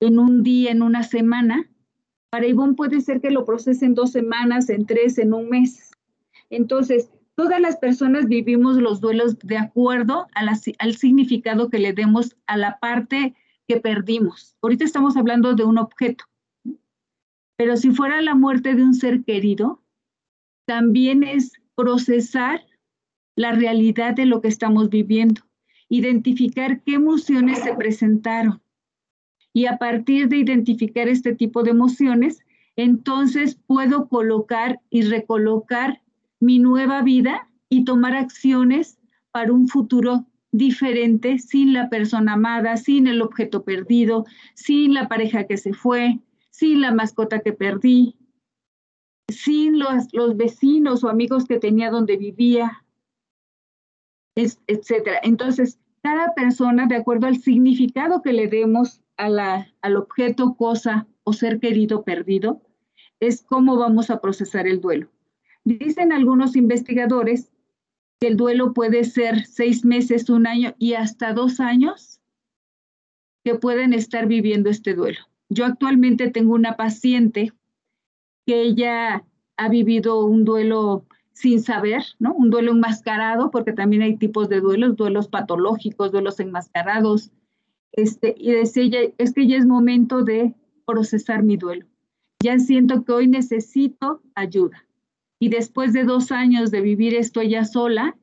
en 0.01 0.19
un 0.19 0.43
día, 0.43 0.71
en 0.71 0.81
una 0.81 1.03
semana, 1.03 1.69
para 2.31 2.47
Ivonne 2.47 2.73
puede 2.73 3.01
ser 3.01 3.21
que 3.21 3.29
lo 3.29 3.45
procese 3.45 3.85
en 3.85 3.93
dos 3.93 4.11
semanas, 4.11 4.69
en 4.69 4.85
tres, 4.85 5.17
en 5.17 5.33
un 5.33 5.49
mes. 5.49 5.91
Entonces, 6.49 7.09
todas 7.35 7.61
las 7.61 7.77
personas 7.77 8.27
vivimos 8.27 8.77
los 8.77 8.99
duelos 8.99 9.37
de 9.39 9.57
acuerdo 9.57 10.27
al 10.33 10.95
significado 10.95 11.69
que 11.69 11.79
le 11.79 11.93
demos 11.93 12.35
a 12.47 12.57
la 12.57 12.79
parte 12.79 13.35
que 13.67 13.79
perdimos. 13.79 14.57
Ahorita 14.61 14.83
estamos 14.83 15.15
hablando 15.15 15.53
de 15.53 15.63
un 15.63 15.77
objeto, 15.77 16.25
pero 17.57 17.77
si 17.77 17.91
fuera 17.91 18.21
la 18.21 18.33
muerte 18.33 18.73
de 18.73 18.83
un 18.83 18.95
ser 18.95 19.23
querido, 19.23 19.83
también 20.65 21.23
es 21.23 21.53
procesar 21.75 22.61
la 23.35 23.51
realidad 23.51 24.15
de 24.15 24.25
lo 24.25 24.41
que 24.41 24.47
estamos 24.47 24.89
viviendo, 24.89 25.41
identificar 25.89 26.81
qué 26.81 26.95
emociones 26.95 27.59
se 27.59 27.75
presentaron 27.75 28.61
y 29.53 29.65
a 29.65 29.77
partir 29.77 30.29
de 30.29 30.37
identificar 30.37 31.07
este 31.07 31.35
tipo 31.35 31.63
de 31.63 31.71
emociones, 31.71 32.39
entonces 32.75 33.59
puedo 33.67 34.07
colocar 34.07 34.79
y 34.89 35.01
recolocar 35.01 36.01
mi 36.39 36.59
nueva 36.59 37.01
vida 37.01 37.49
y 37.69 37.83
tomar 37.83 38.15
acciones 38.15 38.97
para 39.31 39.51
un 39.51 39.67
futuro 39.67 40.25
diferente 40.51 41.39
sin 41.39 41.73
la 41.73 41.89
persona 41.89 42.33
amada, 42.33 42.77
sin 42.77 43.07
el 43.07 43.21
objeto 43.21 43.63
perdido, 43.63 44.25
sin 44.53 44.93
la 44.93 45.07
pareja 45.07 45.45
que 45.45 45.57
se 45.57 45.73
fue, 45.73 46.19
sin 46.49 46.81
la 46.81 46.93
mascota 46.93 47.39
que 47.39 47.53
perdí, 47.53 48.17
sin 49.29 49.79
los, 49.79 50.13
los 50.13 50.35
vecinos 50.35 51.03
o 51.03 51.09
amigos 51.09 51.45
que 51.45 51.59
tenía 51.59 51.89
donde 51.89 52.17
vivía, 52.17 52.83
etc. 54.35 55.19
Entonces, 55.23 55.79
cada 56.01 56.33
persona, 56.33 56.87
de 56.87 56.95
acuerdo 56.95 57.27
al 57.27 57.37
significado 57.37 58.21
que 58.21 58.33
le 58.33 58.47
demos 58.47 59.00
al 59.21 59.95
objeto, 59.95 60.55
cosa 60.55 61.07
o 61.23 61.33
ser 61.33 61.59
querido 61.59 62.03
perdido, 62.03 62.61
es 63.19 63.43
cómo 63.43 63.77
vamos 63.77 64.09
a 64.09 64.19
procesar 64.19 64.67
el 64.67 64.81
duelo. 64.81 65.09
Dicen 65.63 66.11
algunos 66.11 66.55
investigadores 66.55 67.51
que 68.19 68.27
el 68.27 68.37
duelo 68.37 68.73
puede 68.73 69.03
ser 69.03 69.45
seis 69.45 69.85
meses, 69.85 70.29
un 70.29 70.47
año 70.47 70.73
y 70.79 70.93
hasta 70.93 71.33
dos 71.33 71.59
años 71.59 72.19
que 73.43 73.55
pueden 73.55 73.93
estar 73.93 74.27
viviendo 74.27 74.69
este 74.69 74.93
duelo. 74.93 75.19
Yo 75.49 75.65
actualmente 75.65 76.29
tengo 76.29 76.53
una 76.53 76.77
paciente 76.77 77.51
que 78.45 78.61
ella 78.61 79.23
ha 79.57 79.69
vivido 79.69 80.25
un 80.25 80.45
duelo 80.45 81.05
sin 81.33 81.61
saber, 81.61 82.03
¿no? 82.19 82.33
Un 82.33 82.49
duelo 82.49 82.71
enmascarado, 82.71 83.51
porque 83.51 83.73
también 83.73 84.01
hay 84.01 84.17
tipos 84.17 84.49
de 84.49 84.61
duelos, 84.61 84.95
duelos 84.95 85.27
patológicos, 85.27 86.11
duelos 86.11 86.39
enmascarados, 86.39 87.31
este, 87.91 88.33
y 88.37 88.51
decía 88.51 89.11
es 89.17 89.33
que 89.33 89.47
ya 89.47 89.57
es 89.57 89.65
momento 89.65 90.23
de 90.23 90.53
procesar 90.85 91.43
mi 91.43 91.57
duelo. 91.57 91.87
Ya 92.43 92.57
siento 92.59 93.03
que 93.03 93.11
hoy 93.11 93.27
necesito 93.27 94.21
ayuda. 94.35 94.85
Y 95.39 95.49
después 95.49 95.93
de 95.93 96.03
dos 96.03 96.31
años 96.31 96.71
de 96.71 96.81
vivir 96.81 97.15
esto 97.15 97.41
ella 97.41 97.65
sola, 97.65 98.17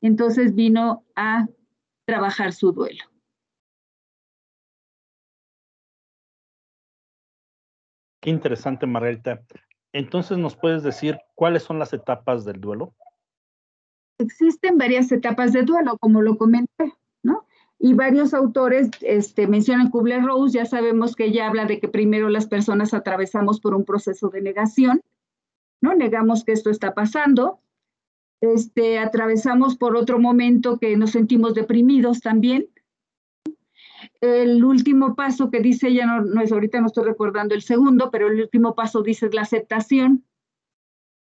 entonces 0.00 0.54
vino 0.54 1.04
a 1.16 1.48
trabajar 2.06 2.52
su 2.52 2.72
duelo. 2.72 3.04
Qué 8.20 8.30
interesante, 8.30 8.86
Margarita. 8.86 9.42
Entonces, 9.92 10.38
¿nos 10.38 10.56
puedes 10.56 10.82
decir 10.82 11.18
cuáles 11.34 11.62
son 11.62 11.78
las 11.78 11.92
etapas 11.92 12.44
del 12.44 12.60
duelo? 12.60 12.94
Existen 14.18 14.78
varias 14.78 15.12
etapas 15.12 15.52
de 15.52 15.62
duelo, 15.62 15.98
como 15.98 16.22
lo 16.22 16.36
comenté. 16.36 16.92
Y 17.78 17.94
varios 17.94 18.34
autores 18.34 18.90
este, 19.02 19.46
mencionan 19.46 19.90
Kubler-Rose, 19.90 20.54
ya 20.56 20.64
sabemos 20.64 21.16
que 21.16 21.26
ella 21.26 21.48
habla 21.48 21.66
de 21.66 21.80
que 21.80 21.88
primero 21.88 22.28
las 22.28 22.46
personas 22.46 22.94
atravesamos 22.94 23.60
por 23.60 23.74
un 23.74 23.84
proceso 23.84 24.28
de 24.28 24.40
negación, 24.40 25.02
¿no? 25.80 25.94
Negamos 25.94 26.44
que 26.44 26.52
esto 26.52 26.70
está 26.70 26.94
pasando, 26.94 27.60
este, 28.40 28.98
atravesamos 28.98 29.76
por 29.76 29.96
otro 29.96 30.18
momento 30.18 30.78
que 30.78 30.96
nos 30.96 31.10
sentimos 31.10 31.54
deprimidos 31.54 32.20
también. 32.20 32.68
El 34.20 34.64
último 34.64 35.14
paso 35.14 35.50
que 35.50 35.60
dice 35.60 35.88
ella, 35.88 36.06
no, 36.06 36.22
no 36.22 36.42
es 36.42 36.52
ahorita, 36.52 36.80
no 36.80 36.86
estoy 36.86 37.04
recordando 37.04 37.54
el 37.54 37.62
segundo, 37.62 38.10
pero 38.10 38.28
el 38.28 38.40
último 38.40 38.74
paso 38.74 39.02
dice 39.02 39.28
la 39.32 39.42
aceptación. 39.42 40.24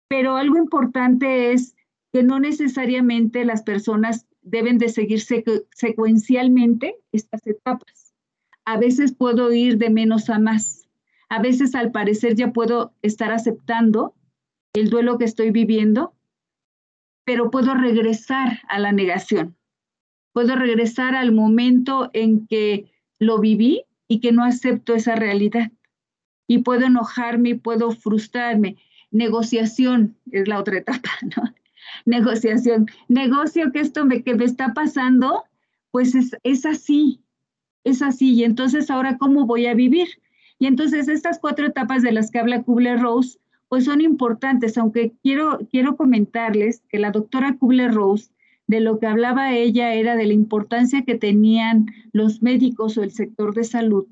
Pero 0.09 0.35
algo 0.35 0.57
importante 0.57 1.51
es 1.51 1.75
que 2.13 2.23
no 2.23 2.39
necesariamente 2.39 3.43
las 3.45 3.63
personas 3.63 4.26
deben 4.49 4.77
de 4.77 4.89
seguir 4.89 5.21
secuencialmente 5.71 6.95
estas 7.11 7.45
etapas. 7.45 8.13
A 8.65 8.77
veces 8.77 9.13
puedo 9.13 9.51
ir 9.53 9.77
de 9.77 9.89
menos 9.89 10.29
a 10.29 10.39
más. 10.39 10.87
A 11.29 11.41
veces 11.41 11.75
al 11.75 11.91
parecer 11.91 12.35
ya 12.35 12.51
puedo 12.51 12.93
estar 13.01 13.31
aceptando 13.31 14.15
el 14.73 14.89
duelo 14.89 15.17
que 15.17 15.25
estoy 15.25 15.51
viviendo, 15.51 16.13
pero 17.25 17.51
puedo 17.51 17.73
regresar 17.73 18.59
a 18.69 18.79
la 18.79 18.91
negación. 18.91 19.55
Puedo 20.33 20.55
regresar 20.55 21.15
al 21.15 21.31
momento 21.31 22.09
en 22.13 22.47
que 22.47 22.91
lo 23.19 23.39
viví 23.39 23.83
y 24.07 24.19
que 24.19 24.31
no 24.31 24.43
acepto 24.43 24.93
esa 24.93 25.15
realidad. 25.15 25.71
Y 26.47 26.59
puedo 26.59 26.85
enojarme, 26.85 27.55
puedo 27.55 27.91
frustrarme. 27.91 28.77
Negociación 29.11 30.15
es 30.31 30.47
la 30.47 30.59
otra 30.59 30.77
etapa, 30.77 31.09
¿no? 31.35 31.53
Negociación. 32.05 32.87
Negocio 33.07 33.71
que 33.71 33.79
esto 33.79 34.05
me, 34.05 34.23
me 34.25 34.45
está 34.45 34.73
pasando, 34.73 35.43
pues 35.91 36.15
es, 36.15 36.35
es 36.43 36.65
así, 36.65 37.21
es 37.83 38.01
así. 38.01 38.33
Y 38.33 38.43
entonces 38.43 38.89
ahora, 38.89 39.17
¿cómo 39.17 39.45
voy 39.45 39.67
a 39.67 39.73
vivir? 39.73 40.07
Y 40.59 40.67
entonces 40.67 41.07
estas 41.07 41.39
cuatro 41.39 41.67
etapas 41.67 42.01
de 42.01 42.11
las 42.11 42.31
que 42.31 42.39
habla 42.39 42.63
Kubler-Rose, 42.63 43.39
pues 43.69 43.85
son 43.85 44.01
importantes, 44.01 44.77
aunque 44.77 45.13
quiero, 45.21 45.59
quiero 45.71 45.95
comentarles 45.97 46.83
que 46.89 46.99
la 46.99 47.11
doctora 47.11 47.57
Kubler-Rose, 47.59 48.31
de 48.67 48.81
lo 48.81 48.99
que 48.99 49.07
hablaba 49.07 49.53
ella 49.53 49.93
era 49.93 50.15
de 50.15 50.25
la 50.25 50.33
importancia 50.33 51.03
que 51.03 51.15
tenían 51.15 51.87
los 52.11 52.41
médicos 52.41 52.97
o 52.97 53.03
el 53.03 53.11
sector 53.11 53.53
de 53.53 53.63
salud 53.63 54.07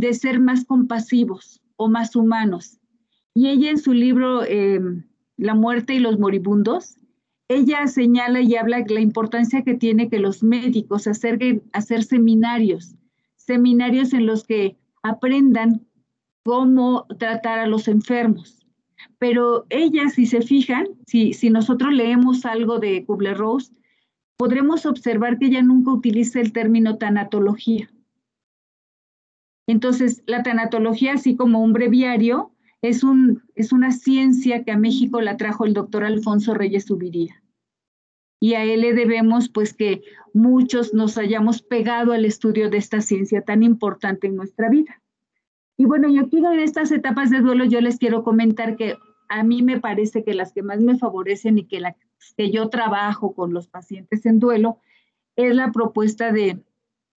de 0.00 0.14
ser 0.14 0.40
más 0.40 0.64
compasivos 0.64 1.60
o 1.76 1.88
más 1.88 2.16
humanos. 2.16 2.78
Y 3.34 3.48
ella 3.48 3.70
en 3.70 3.78
su 3.78 3.92
libro 3.92 4.42
eh, 4.44 4.80
La 5.36 5.54
muerte 5.54 5.94
y 5.94 5.98
los 5.98 6.18
moribundos, 6.18 6.96
ella 7.50 7.88
señala 7.88 8.40
y 8.40 8.54
habla 8.54 8.84
la 8.88 9.00
importancia 9.00 9.64
que 9.64 9.74
tiene 9.74 10.08
que 10.08 10.20
los 10.20 10.44
médicos 10.44 11.08
acerquen, 11.08 11.64
hacer 11.72 12.04
seminarios, 12.04 12.94
seminarios 13.34 14.12
en 14.12 14.26
los 14.26 14.44
que 14.44 14.78
aprendan 15.02 15.84
cómo 16.44 17.08
tratar 17.18 17.58
a 17.58 17.66
los 17.66 17.88
enfermos. 17.88 18.64
Pero 19.18 19.66
ella, 19.68 20.10
si 20.10 20.26
se 20.26 20.42
fijan, 20.42 20.86
si, 21.08 21.32
si 21.32 21.50
nosotros 21.50 21.92
leemos 21.92 22.46
algo 22.46 22.78
de 22.78 23.04
Kubler-Ross, 23.04 23.72
podremos 24.36 24.86
observar 24.86 25.36
que 25.40 25.46
ella 25.46 25.62
nunca 25.62 25.92
utiliza 25.92 26.38
el 26.38 26.52
término 26.52 26.98
tanatología. 26.98 27.90
Entonces, 29.66 30.22
la 30.26 30.44
tanatología, 30.44 31.14
así 31.14 31.34
como 31.34 31.64
un 31.64 31.72
breviario, 31.72 32.52
es, 32.80 33.02
un, 33.02 33.42
es 33.56 33.72
una 33.72 33.90
ciencia 33.90 34.62
que 34.62 34.70
a 34.70 34.78
México 34.78 35.20
la 35.20 35.36
trajo 35.36 35.64
el 35.64 35.74
doctor 35.74 36.04
Alfonso 36.04 36.54
Reyes 36.54 36.84
Subiría 36.84 37.39
y 38.40 38.54
a 38.54 38.64
él 38.64 38.80
le 38.80 38.94
debemos 38.94 39.50
pues 39.50 39.74
que 39.74 40.02
muchos 40.32 40.94
nos 40.94 41.18
hayamos 41.18 41.62
pegado 41.62 42.12
al 42.12 42.24
estudio 42.24 42.70
de 42.70 42.78
esta 42.78 43.02
ciencia 43.02 43.42
tan 43.42 43.62
importante 43.62 44.26
en 44.26 44.34
nuestra 44.34 44.70
vida. 44.70 45.00
Y 45.76 45.84
bueno, 45.84 46.08
yo 46.08 46.28
quiero 46.28 46.50
en 46.52 46.60
estas 46.60 46.90
etapas 46.90 47.30
de 47.30 47.40
duelo 47.40 47.64
yo 47.66 47.80
les 47.80 47.98
quiero 47.98 48.24
comentar 48.24 48.76
que 48.76 48.96
a 49.28 49.44
mí 49.44 49.62
me 49.62 49.78
parece 49.78 50.24
que 50.24 50.34
las 50.34 50.52
que 50.52 50.62
más 50.62 50.80
me 50.80 50.98
favorecen 50.98 51.58
y 51.58 51.64
que 51.64 51.80
las 51.80 51.94
que 52.36 52.50
yo 52.50 52.68
trabajo 52.68 53.34
con 53.34 53.52
los 53.52 53.68
pacientes 53.68 54.26
en 54.26 54.40
duelo 54.40 54.78
es 55.36 55.54
la 55.54 55.70
propuesta 55.70 56.32
de, 56.32 56.58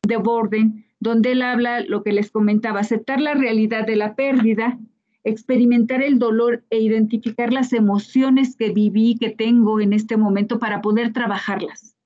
de 0.02 0.16
Borden, 0.16 0.86
donde 0.98 1.32
él 1.32 1.42
habla 1.42 1.80
lo 1.80 2.02
que 2.02 2.12
les 2.12 2.30
comentaba, 2.30 2.80
aceptar 2.80 3.20
la 3.20 3.34
realidad 3.34 3.86
de 3.86 3.96
la 3.96 4.14
pérdida 4.14 4.78
experimentar 5.24 6.02
el 6.02 6.18
dolor 6.18 6.64
e 6.70 6.80
identificar 6.80 7.52
las 7.52 7.72
emociones 7.72 8.56
que 8.56 8.70
viví, 8.70 9.16
que 9.18 9.30
tengo 9.30 9.80
en 9.80 9.92
este 9.92 10.16
momento 10.16 10.58
para 10.58 10.80
poder 10.80 11.12
trabajarlas. 11.12 11.96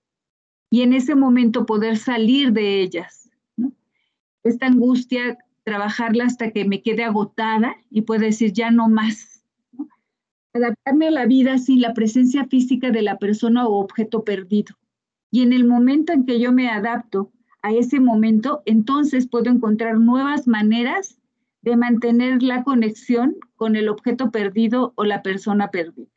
Y 0.70 0.82
en 0.82 0.92
ese 0.92 1.14
momento 1.14 1.66
poder 1.66 1.96
salir 1.96 2.52
de 2.52 2.80
ellas. 2.80 3.30
Esta 4.42 4.66
angustia, 4.66 5.38
trabajarla 5.62 6.24
hasta 6.24 6.50
que 6.50 6.64
me 6.64 6.82
quede 6.82 7.04
agotada 7.04 7.76
y 7.90 8.02
pueda 8.02 8.26
decir 8.26 8.52
ya 8.52 8.70
no 8.70 8.88
más. 8.88 9.44
Adaptarme 10.52 11.08
a 11.08 11.10
la 11.10 11.26
vida 11.26 11.58
sin 11.58 11.80
la 11.80 11.94
presencia 11.94 12.44
física 12.46 12.90
de 12.90 13.02
la 13.02 13.18
persona 13.18 13.66
o 13.66 13.76
objeto 13.76 14.24
perdido. 14.24 14.76
Y 15.30 15.42
en 15.42 15.52
el 15.52 15.64
momento 15.64 16.12
en 16.12 16.26
que 16.26 16.38
yo 16.38 16.52
me 16.52 16.68
adapto 16.68 17.32
a 17.62 17.72
ese 17.72 17.98
momento, 17.98 18.62
entonces 18.66 19.26
puedo 19.26 19.50
encontrar 19.50 19.98
nuevas 19.98 20.46
maneras 20.46 21.18
de 21.64 21.76
mantener 21.76 22.42
la 22.42 22.62
conexión 22.62 23.36
con 23.56 23.74
el 23.74 23.88
objeto 23.88 24.30
perdido 24.30 24.92
o 24.96 25.04
la 25.04 25.22
persona 25.22 25.70
perdida. 25.70 26.12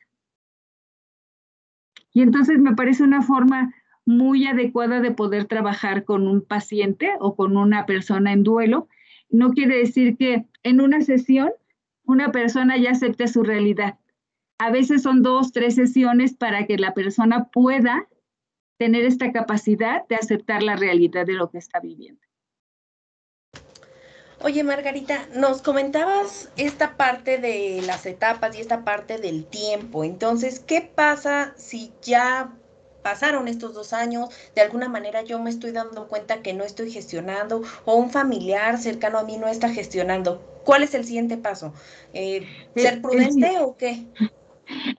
Y 2.12 2.20
entonces 2.20 2.58
me 2.58 2.74
parece 2.74 3.02
una 3.02 3.22
forma 3.22 3.74
muy 4.04 4.46
adecuada 4.46 5.00
de 5.00 5.10
poder 5.10 5.46
trabajar 5.46 6.04
con 6.04 6.28
un 6.28 6.42
paciente 6.42 7.12
o 7.18 7.34
con 7.34 7.56
una 7.56 7.86
persona 7.86 8.32
en 8.32 8.42
duelo. 8.42 8.88
No 9.30 9.50
quiere 9.52 9.78
decir 9.78 10.18
que 10.18 10.44
en 10.64 10.82
una 10.82 11.00
sesión 11.00 11.50
una 12.04 12.30
persona 12.30 12.76
ya 12.76 12.90
acepte 12.90 13.26
su 13.26 13.42
realidad. 13.42 13.98
A 14.58 14.70
veces 14.70 15.02
son 15.02 15.22
dos, 15.22 15.52
tres 15.52 15.76
sesiones 15.76 16.34
para 16.34 16.66
que 16.66 16.76
la 16.76 16.92
persona 16.92 17.48
pueda 17.48 18.06
tener 18.76 19.04
esta 19.04 19.32
capacidad 19.32 20.06
de 20.08 20.16
aceptar 20.16 20.62
la 20.62 20.76
realidad 20.76 21.24
de 21.24 21.34
lo 21.34 21.50
que 21.50 21.58
está 21.58 21.80
viviendo. 21.80 22.27
Oye, 24.40 24.62
Margarita, 24.62 25.26
nos 25.34 25.62
comentabas 25.62 26.48
esta 26.56 26.96
parte 26.96 27.38
de 27.38 27.82
las 27.84 28.06
etapas 28.06 28.56
y 28.56 28.60
esta 28.60 28.84
parte 28.84 29.18
del 29.18 29.44
tiempo. 29.44 30.04
Entonces, 30.04 30.60
¿qué 30.60 30.80
pasa 30.80 31.54
si 31.56 31.92
ya 32.02 32.54
pasaron 33.02 33.48
estos 33.48 33.74
dos 33.74 33.92
años? 33.92 34.28
De 34.54 34.60
alguna 34.60 34.88
manera 34.88 35.22
yo 35.22 35.40
me 35.40 35.50
estoy 35.50 35.72
dando 35.72 36.06
cuenta 36.06 36.40
que 36.40 36.54
no 36.54 36.62
estoy 36.62 36.92
gestionando 36.92 37.62
o 37.84 37.96
un 37.96 38.10
familiar 38.10 38.78
cercano 38.78 39.18
a 39.18 39.24
mí 39.24 39.38
no 39.38 39.48
está 39.48 39.70
gestionando. 39.70 40.40
¿Cuál 40.64 40.84
es 40.84 40.94
el 40.94 41.04
siguiente 41.04 41.36
paso? 41.36 41.74
Eh, 42.12 42.46
¿Ser 42.76 43.02
prudente 43.02 43.58
o 43.58 43.76
qué? 43.76 44.06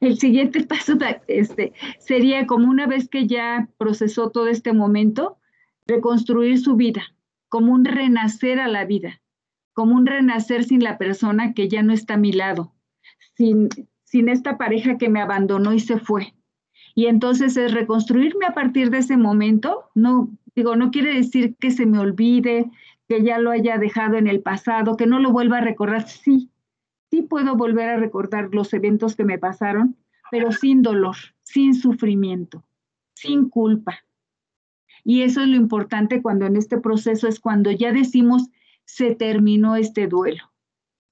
El 0.02 0.18
siguiente 0.18 0.66
paso 0.66 0.94
este, 1.28 1.74
sería 2.00 2.48
como 2.48 2.68
una 2.68 2.88
vez 2.88 3.08
que 3.08 3.28
ya 3.28 3.68
procesó 3.78 4.32
todo 4.32 4.48
este 4.48 4.74
momento, 4.74 5.38
reconstruir 5.86 6.60
su 6.60 6.76
vida, 6.76 7.04
como 7.50 7.74
un 7.74 7.86
renacer 7.86 8.60
a 8.60 8.68
la 8.68 8.86
vida, 8.86 9.22
como 9.80 9.96
un 9.96 10.06
renacer 10.06 10.66
sin 10.66 10.84
la 10.84 10.98
persona 10.98 11.54
que 11.54 11.70
ya 11.70 11.82
no 11.84 11.94
está 11.94 12.16
a 12.16 12.18
mi 12.18 12.34
lado, 12.34 12.74
sin, 13.38 13.70
sin 14.04 14.28
esta 14.28 14.58
pareja 14.58 14.98
que 14.98 15.08
me 15.08 15.22
abandonó 15.22 15.72
y 15.72 15.80
se 15.80 15.98
fue. 15.98 16.34
Y 16.96 17.06
entonces 17.06 17.56
es 17.56 17.74
reconstruirme 17.74 18.46
a 18.46 18.54
partir 18.54 18.90
de 18.90 18.98
ese 18.98 19.16
momento, 19.16 19.90
no 19.96 20.32
digo, 20.54 20.76
no 20.76 20.92
quiere 20.92 21.14
decir 21.14 21.56
que 21.62 21.72
se 21.72 21.86
me 21.86 21.98
olvide, 21.98 22.70
que 23.08 23.24
ya 23.24 23.40
lo 23.40 23.52
haya 23.52 23.78
dejado 23.78 24.18
en 24.18 24.28
el 24.28 24.42
pasado, 24.42 24.98
que 24.98 25.08
no 25.08 25.18
lo 25.18 25.32
vuelva 25.32 25.60
a 25.60 25.62
recordar, 25.62 26.06
sí, 26.10 26.52
sí 27.10 27.22
puedo 27.22 27.56
volver 27.56 27.88
a 27.88 27.96
recordar 27.96 28.50
los 28.52 28.74
eventos 28.74 29.16
que 29.16 29.24
me 29.24 29.40
pasaron, 29.40 29.96
pero 30.30 30.52
sin 30.52 30.82
dolor, 30.82 31.16
sin 31.44 31.74
sufrimiento, 31.74 32.66
sin 33.14 33.48
culpa. 33.48 34.00
Y 35.06 35.22
eso 35.22 35.40
es 35.40 35.48
lo 35.48 35.56
importante 35.56 36.22
cuando 36.22 36.46
en 36.48 36.58
este 36.58 36.80
proceso 36.80 37.30
es 37.30 37.40
cuando 37.40 37.72
ya 37.72 37.94
decimos, 37.94 38.50
se 38.96 39.16
terminó 39.16 39.76
este 39.76 40.08
duelo. 40.08 40.52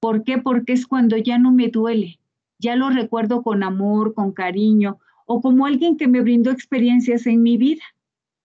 ¿Por 0.00 0.24
qué? 0.24 0.38
Porque 0.38 0.72
es 0.72 0.86
cuando 0.86 1.16
ya 1.16 1.38
no 1.38 1.52
me 1.52 1.68
duele, 1.68 2.18
ya 2.58 2.76
lo 2.76 2.90
recuerdo 2.90 3.42
con 3.42 3.62
amor, 3.62 4.14
con 4.14 4.32
cariño, 4.32 4.98
o 5.26 5.40
como 5.40 5.66
alguien 5.66 5.96
que 5.96 6.08
me 6.08 6.20
brindó 6.20 6.50
experiencias 6.50 7.26
en 7.26 7.42
mi 7.42 7.56
vida 7.56 7.82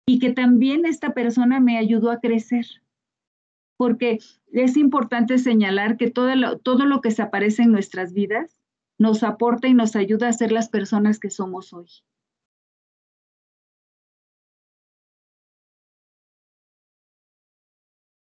y 0.07 0.19
que 0.19 0.33
también 0.33 0.85
esta 0.85 1.14
persona 1.14 1.61
me 1.61 1.78
ayudó 1.78 2.11
a 2.11 2.21
crecer 2.21 2.66
porque 3.76 4.21
es 4.52 4.76
importante 4.76 5.38
señalar 5.38 5.97
que 5.97 6.11
todo 6.11 6.35
lo, 6.37 6.59
todo 6.59 6.87
lo 6.87 7.00
que 7.00 7.11
se 7.11 7.23
aparece 7.23 7.62
en 7.62 7.73
nuestras 7.73 8.12
vidas 8.12 8.57
nos 8.99 9.23
aporta 9.23 9.69
y 9.69 9.75
nos 9.75 9.97
ayuda 9.97 10.28
a 10.28 10.33
ser 10.33 10.52
las 10.52 10.69
personas 10.69 11.19
que 11.19 11.31
somos 11.31 11.73
hoy. 11.73 11.88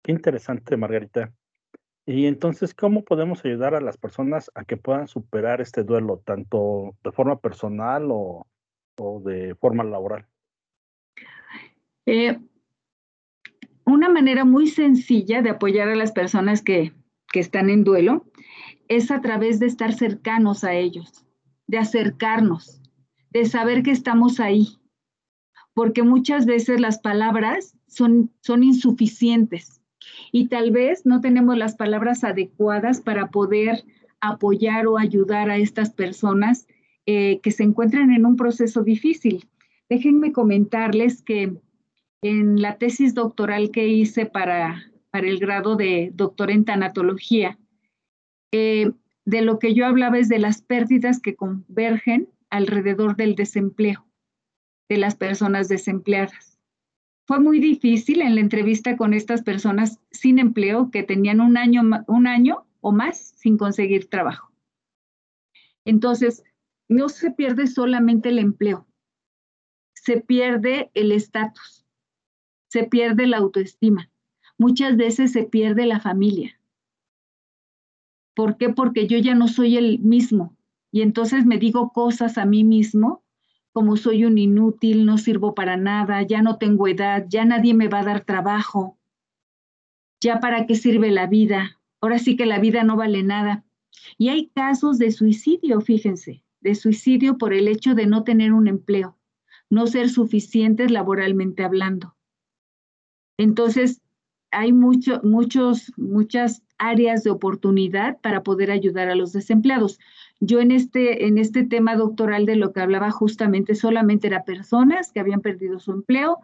Qué 0.05 0.11
interesante, 0.11 0.77
Margarita. 0.77 1.33
Y 2.05 2.27
entonces, 2.27 2.75
¿cómo 2.75 3.03
podemos 3.03 3.43
ayudar 3.43 3.73
a 3.73 3.81
las 3.81 3.97
personas 3.97 4.51
a 4.53 4.63
que 4.63 4.77
puedan 4.77 5.07
superar 5.07 5.61
este 5.61 5.81
duelo, 5.81 6.21
tanto 6.23 6.95
de 7.03 7.11
forma 7.11 7.39
personal 7.39 8.09
o, 8.11 8.45
de 9.23 9.55
forma 9.55 9.83
laboral? 9.83 10.27
Eh, 12.05 12.37
una 13.83 14.07
manera 14.07 14.45
muy 14.45 14.67
sencilla 14.67 15.41
de 15.41 15.49
apoyar 15.49 15.89
a 15.89 15.95
las 15.95 16.11
personas 16.11 16.61
que, 16.61 16.93
están 17.33 17.69
en 17.69 17.83
duelo 17.83 18.25
es 18.87 19.11
a 19.11 19.19
través 19.19 19.59
de 19.59 19.65
estar 19.65 19.91
cercanos 19.91 20.63
a 20.63 20.73
ellos, 20.73 21.25
de 21.67 21.79
acercarnos, 21.79 22.81
de 23.31 23.43
saber 23.43 23.83
que 23.83 23.91
estamos 23.91 24.39
ahí, 24.39 24.79
porque 25.73 26.03
muchas 26.03 26.45
veces 26.45 26.79
las 26.79 26.99
palabras 26.99 27.75
son, 27.87 28.31
son 28.39 28.63
insuficientes 28.63 29.81
y 30.35 30.49
tal 30.49 30.71
vez 30.71 31.05
no 31.05 31.21
tenemos 31.21 31.57
las 31.57 31.77
palabras 31.77 32.25
adecuadas 32.25 32.99
para 32.99 33.27
poder 33.31 33.85
apoyar 34.19 34.85
o 34.85 34.97
ayudar 34.97 35.49
a 35.49 35.55
estas 35.55 35.91
personas 35.91 36.67
eh, 37.05 37.39
que 37.39 37.51
se 37.51 37.63
encuentran 37.63 38.11
en 38.11 38.25
un 38.25 38.35
proceso 38.35 38.83
difícil. 38.83 39.47
Déjenme 39.89 40.33
comentarles 40.33 41.21
que 41.21 41.55
en 42.21 42.61
la 42.61 42.77
tesis 42.77 43.13
doctoral 43.13 43.71
que 43.71 43.87
hice 43.87 44.25
para, 44.25 44.83
para 45.09 45.25
el 45.25 45.39
grado 45.39 45.77
de 45.77 46.11
doctor 46.13 46.51
en 46.51 46.65
tanatología, 46.65 47.57
eh, 48.51 48.91
de 49.23 49.41
lo 49.41 49.57
que 49.57 49.73
yo 49.73 49.85
hablaba 49.85 50.19
es 50.19 50.27
de 50.27 50.39
las 50.39 50.61
pérdidas 50.61 51.21
que 51.21 51.37
convergen 51.37 52.27
alrededor 52.49 53.15
del 53.15 53.35
desempleo 53.35 54.05
de 54.89 54.97
las 54.97 55.15
personas 55.15 55.69
desempleadas. 55.69 56.54
Fue 57.25 57.39
muy 57.39 57.59
difícil 57.59 58.21
en 58.21 58.35
la 58.35 58.41
entrevista 58.41 58.97
con 58.97 59.13
estas 59.13 59.41
personas 59.41 59.99
sin 60.11 60.37
empleo 60.37 60.91
que 60.91 61.03
tenían 61.03 61.41
un 61.41 61.57
año, 61.57 61.81
un 62.07 62.27
año 62.27 62.65
o 62.81 62.91
más 62.91 63.33
sin 63.35 63.57
conseguir 63.57 64.09
trabajo. 64.09 64.51
Entonces, 65.85 66.43
no 66.87 67.09
se 67.09 67.31
pierde 67.31 67.65
solamente 67.65 68.29
el 68.29 68.37
empleo, 68.37 68.87
se 69.93 70.21
pierde 70.21 70.91
el 70.93 71.11
estatus, 71.11 71.83
se 72.67 72.83
pierde 72.83 73.25
la 73.25 73.37
autoestima. 73.37 74.11
Muchas 74.57 74.95
veces 74.95 75.31
se 75.31 75.43
pierde 75.43 75.87
la 75.87 75.99
familia. 75.99 76.59
¿Por 78.35 78.57
qué? 78.57 78.69
Porque 78.69 79.07
yo 79.07 79.17
ya 79.17 79.33
no 79.33 79.47
soy 79.47 79.77
el 79.77 79.99
mismo. 79.99 80.55
Y 80.91 81.01
entonces 81.01 81.45
me 81.45 81.57
digo 81.57 81.91
cosas 81.91 82.37
a 82.37 82.45
mí 82.45 82.63
mismo, 82.63 83.24
como 83.75 83.97
soy 83.97 84.23
un 84.23 84.37
inútil, 84.37 85.05
no 85.05 85.17
sirvo 85.17 85.53
para 85.53 85.75
nada, 85.75 86.21
ya 86.21 86.41
no 86.41 86.57
tengo 86.57 86.87
edad, 86.87 87.25
ya 87.27 87.43
nadie 87.43 87.73
me 87.73 87.89
va 87.89 87.99
a 87.99 88.03
dar 88.05 88.21
trabajo, 88.23 88.97
ya 90.21 90.39
para 90.39 90.65
qué 90.65 90.75
sirve 90.75 91.11
la 91.11 91.27
vida, 91.27 91.77
ahora 91.99 92.17
sí 92.17 92.37
que 92.37 92.45
la 92.45 92.59
vida 92.59 92.85
no 92.85 92.95
vale 92.95 93.21
nada. 93.21 93.65
Y 94.17 94.29
hay 94.29 94.47
casos 94.55 94.97
de 94.97 95.11
suicidio, 95.11 95.81
fíjense, 95.81 96.41
de 96.61 96.73
suicidio 96.73 97.37
por 97.37 97.53
el 97.53 97.67
hecho 97.67 97.95
de 97.95 98.05
no 98.05 98.23
tener 98.23 98.53
un 98.53 98.69
empleo, 98.69 99.17
no 99.69 99.87
ser 99.87 100.07
suficientes 100.07 100.89
laboralmente 100.89 101.65
hablando. 101.65 102.15
Entonces, 103.37 104.01
hay 104.51 104.71
mucho, 104.71 105.19
muchos, 105.21 105.91
muchas 105.97 106.63
áreas 106.77 107.25
de 107.25 107.31
oportunidad 107.31 108.21
para 108.21 108.41
poder 108.41 108.71
ayudar 108.71 109.09
a 109.09 109.15
los 109.15 109.33
desempleados. 109.33 109.99
Yo 110.39 110.59
en 110.59 110.71
este, 110.71 111.27
en 111.27 111.37
este 111.37 111.63
tema 111.63 111.95
doctoral 111.95 112.45
de 112.45 112.55
lo 112.55 112.73
que 112.73 112.81
hablaba 112.81 113.11
justamente 113.11 113.75
solamente 113.75 114.27
era 114.27 114.43
personas 114.43 115.11
que 115.11 115.19
habían 115.19 115.41
perdido 115.41 115.79
su 115.79 115.91
empleo 115.91 116.39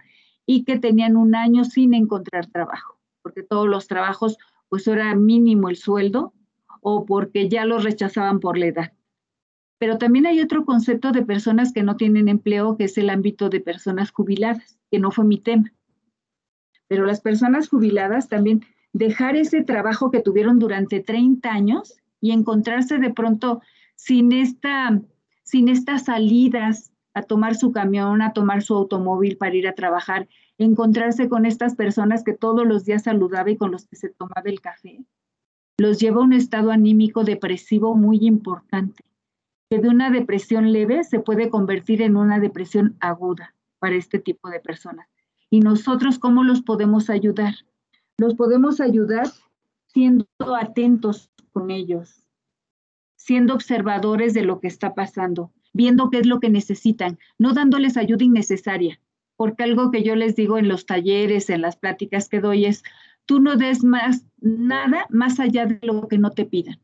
y 0.46 0.64
que 0.64 0.80
tenían 0.80 1.18
un 1.18 1.36
año 1.36 1.66
sin 1.66 1.94
encontrar 1.94 2.48
trabajo, 2.48 2.98
porque 3.22 3.44
todos 3.44 3.68
los 3.68 3.88
trabajos 3.88 4.38
pues 4.70 4.88
era 4.88 5.14
mínimo 5.16 5.70
el 5.70 5.76
sueldo 5.76 6.34
o 6.82 7.06
porque 7.06 7.50
ya 7.50 7.66
los 7.66 7.84
rechazaban 7.84 8.40
por 8.40 8.58
la 8.58 8.68
edad. 8.68 8.94
Pero 9.78 9.98
también 9.98 10.26
hay 10.26 10.40
otro 10.40 10.66
concepto 10.66 11.12
de 11.12 11.26
personas 11.26 11.74
que 11.74 11.84
no 11.84 11.98
tienen 11.98 12.28
empleo, 12.28 12.78
que 12.78 12.86
es 12.86 12.98
el 12.98 13.10
ámbito 13.10 13.50
de 13.50 13.60
personas 13.60 14.12
jubiladas, 14.12 14.78
que 14.90 15.00
no 15.00 15.12
fue 15.12 15.26
mi 15.26 15.38
tema 15.40 15.72
pero 16.92 17.06
las 17.06 17.22
personas 17.22 17.70
jubiladas 17.70 18.28
también 18.28 18.66
dejar 18.92 19.38
ese 19.38 19.64
trabajo 19.64 20.12
que 20.12 20.20
tuvieron 20.20 20.60
durante 20.60 21.00
30 21.00 21.50
años 21.50 21.96
y 22.20 22.32
encontrarse 22.32 22.98
de 22.98 23.14
pronto 23.14 23.62
sin, 24.02 24.32
esta, 24.32 25.00
sin 25.44 25.70
estas 25.70 26.06
salidas 26.06 26.92
a 27.14 27.22
tomar 27.22 27.54
su 27.54 27.72
camión, 27.72 28.24
a 28.24 28.34
tomar 28.34 28.64
su 28.64 28.74
automóvil 28.74 29.38
para 29.38 29.54
ir 29.56 29.68
a 29.68 29.76
trabajar, 29.76 30.28
encontrarse 30.58 31.30
con 31.30 31.46
estas 31.46 31.76
personas 31.76 32.24
que 32.24 32.34
todos 32.34 32.66
los 32.66 32.84
días 32.84 33.04
saludaba 33.04 33.52
y 33.52 33.58
con 33.58 33.70
los 33.72 33.86
que 33.86 33.96
se 33.96 34.10
tomaba 34.10 34.42
el 34.46 34.60
café, 34.60 35.06
los 35.78 36.00
lleva 36.00 36.22
a 36.22 36.24
un 36.24 36.34
estado 36.34 36.72
anímico 36.72 37.24
depresivo 37.24 37.94
muy 37.96 38.26
importante, 38.26 39.04
que 39.70 39.78
de 39.78 39.90
una 39.90 40.10
depresión 40.10 40.72
leve 40.72 41.04
se 41.04 41.20
puede 41.20 41.52
convertir 41.52 42.02
en 42.02 42.16
una 42.16 42.40
depresión 42.40 42.98
aguda 43.02 43.54
para 43.78 43.96
este 43.96 44.18
tipo 44.18 44.50
de 44.50 44.60
personas. 44.60 45.08
¿Y 45.52 45.60
nosotros 45.60 46.18
cómo 46.18 46.44
los 46.44 46.64
podemos 46.64 47.12
ayudar? 47.12 47.54
Los 48.18 48.34
podemos 48.34 48.82
ayudar 48.82 49.28
siendo 49.86 50.26
atentos 50.60 51.30
con 51.54 51.70
ellos, 51.70 52.26
siendo 53.24 53.54
observadores 53.54 54.34
de 54.34 54.44
lo 54.44 54.60
que 54.60 54.68
está 54.68 54.94
pasando, 54.94 55.52
viendo 55.74 56.10
qué 56.10 56.20
es 56.20 56.26
lo 56.26 56.40
que 56.40 56.50
necesitan, 56.50 57.20
no 57.38 57.54
dándoles 57.54 57.98
ayuda 57.98 58.26
innecesaria 58.26 59.00
porque 59.42 59.64
algo 59.64 59.90
que 59.90 60.04
yo 60.04 60.16
les 60.16 60.36
digo 60.36 60.60
en 60.60 60.68
los 60.68 60.86
talleres, 60.86 61.50
en 61.50 61.62
las 61.62 61.76
pláticas 61.76 62.30
que 62.30 62.42
doy 62.42 62.66
es, 62.66 62.84
tú 63.26 63.40
no 63.40 63.56
des 63.56 63.84
más 63.84 64.24
nada 64.40 65.08
más 65.10 65.40
allá 65.40 65.66
de 65.66 65.80
lo 65.82 66.08
que 66.08 66.20
no 66.20 66.30
te 66.30 66.46
pidan, 66.46 66.80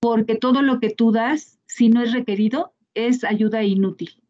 porque 0.00 0.34
todo 0.36 0.62
lo 0.62 0.80
que 0.80 0.88
tú 0.88 1.12
das, 1.12 1.60
si 1.66 1.90
no 1.90 2.00
es 2.02 2.14
requerido, 2.14 2.72
es 2.94 3.22
ayuda 3.22 3.62
inútil. 3.64 4.22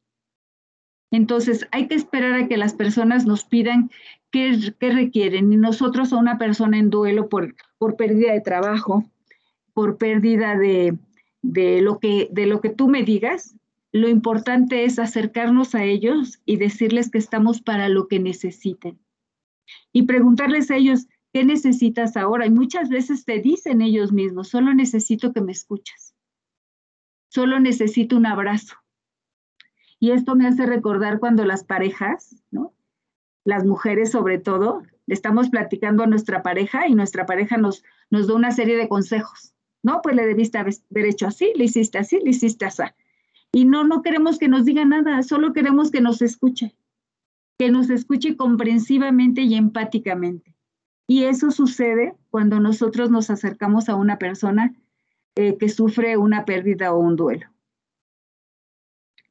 Entonces, 1.13 1.69
hay 1.71 1.87
que 1.87 1.95
esperar 1.95 2.33
a 2.33 2.49
que 2.49 2.57
las 2.57 2.75
personas 2.75 3.25
nos 3.25 3.45
pidan 3.45 3.93
qué, 4.33 4.75
requieren. 4.81 5.53
Y 5.53 5.57
nosotros 5.57 6.13
a 6.13 6.17
una 6.17 6.39
persona 6.39 6.77
en 6.77 6.91
duelo 6.91 7.29
por, 7.29 7.55
por 7.79 7.95
pérdida 7.95 8.33
de 8.33 8.41
trabajo, 8.41 9.05
por 9.75 9.99
pérdida 9.99 10.57
de, 10.57 10.99
de, 11.43 11.83
lo 11.83 11.99
que, 11.99 12.29
de 12.31 12.47
lo 12.47 12.61
que 12.61 12.71
tú 12.71 12.89
me 12.89 13.03
digas, 13.03 13.57
lo 13.93 14.09
importante 14.09 14.85
es 14.85 14.99
acercarnos 14.99 15.75
a 15.75 15.85
ellos 15.85 16.41
y 16.47 16.57
decirles 16.57 17.11
que 17.11 17.19
estamos 17.19 17.61
para 17.61 17.89
lo 17.89 18.09
que 18.09 18.19
necesiten. 18.19 18.99
Y 19.93 20.05
preguntarles 20.05 20.71
a 20.71 20.77
ellos, 20.77 21.09
¿qué 21.33 21.45
necesitas 21.45 22.17
ahora? 22.17 22.47
Y 22.47 22.51
muchas 22.51 22.89
veces 22.89 23.25
te 23.25 23.41
dicen 23.41 23.83
ellos 23.83 24.13
mismos, 24.13 24.49
solo 24.49 24.73
necesito 24.75 25.33
que 25.33 25.43
me 25.43 25.53
escuches. 25.53 26.15
Solo 27.29 27.61
necesito 27.61 28.17
un 28.17 28.27
abrazo. 28.27 28.77
Y 29.99 30.11
esto 30.11 30.35
me 30.35 30.47
hace 30.47 30.67
recordar 30.67 31.19
cuando 31.19 31.45
las 31.45 31.65
parejas, 31.65 32.37
¿no? 32.51 32.75
Las 33.45 33.65
mujeres 33.65 34.11
sobre 34.11 34.39
todo, 34.39 34.83
estamos 35.07 35.51
platicando 35.51 36.03
a 36.03 36.07
nuestra 36.07 36.43
pareja 36.43 36.89
y 36.89 36.95
nuestra 36.95 37.27
pareja 37.27 37.57
nos, 37.57 37.85
nos 38.11 38.27
da 38.27 38.35
una 38.35 38.53
serie 38.53 38.77
de 38.77 38.89
consejos. 38.89 39.52
No, 39.83 40.01
pues 40.03 40.15
le 40.15 40.27
debiste 40.27 40.59
haber 40.59 40.75
hecho 41.07 41.27
así, 41.27 41.53
le 41.57 41.65
hiciste 41.65 41.99
así, 41.99 42.19
le 42.23 42.31
hiciste 42.31 42.65
así. 42.65 42.83
Y 43.53 43.65
no, 43.65 43.85
no 43.85 44.03
queremos 44.03 44.39
que 44.39 44.49
nos 44.49 44.65
diga 44.65 44.85
nada, 44.85 45.23
solo 45.23 45.53
queremos 45.53 45.91
que 45.91 46.01
nos 46.01 46.23
escuche, 46.23 46.75
que 47.59 47.71
nos 47.71 47.91
escuche 47.91 48.37
comprensivamente 48.37 49.43
y 49.43 49.55
empáticamente. 49.55 50.57
Y 51.07 51.25
eso 51.25 51.51
sucede 51.51 52.15
cuando 52.31 52.61
nosotros 52.61 53.11
nos 53.11 53.29
acercamos 53.29 53.89
a 53.89 53.97
una 53.97 54.19
persona 54.19 54.75
eh, 55.35 55.59
que 55.59 55.69
sufre 55.69 56.17
una 56.17 56.45
pérdida 56.45 56.93
o 56.93 56.99
un 56.99 57.17
duelo. 57.17 57.49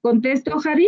¿Contesto, 0.02 0.60
Javi? 0.60 0.88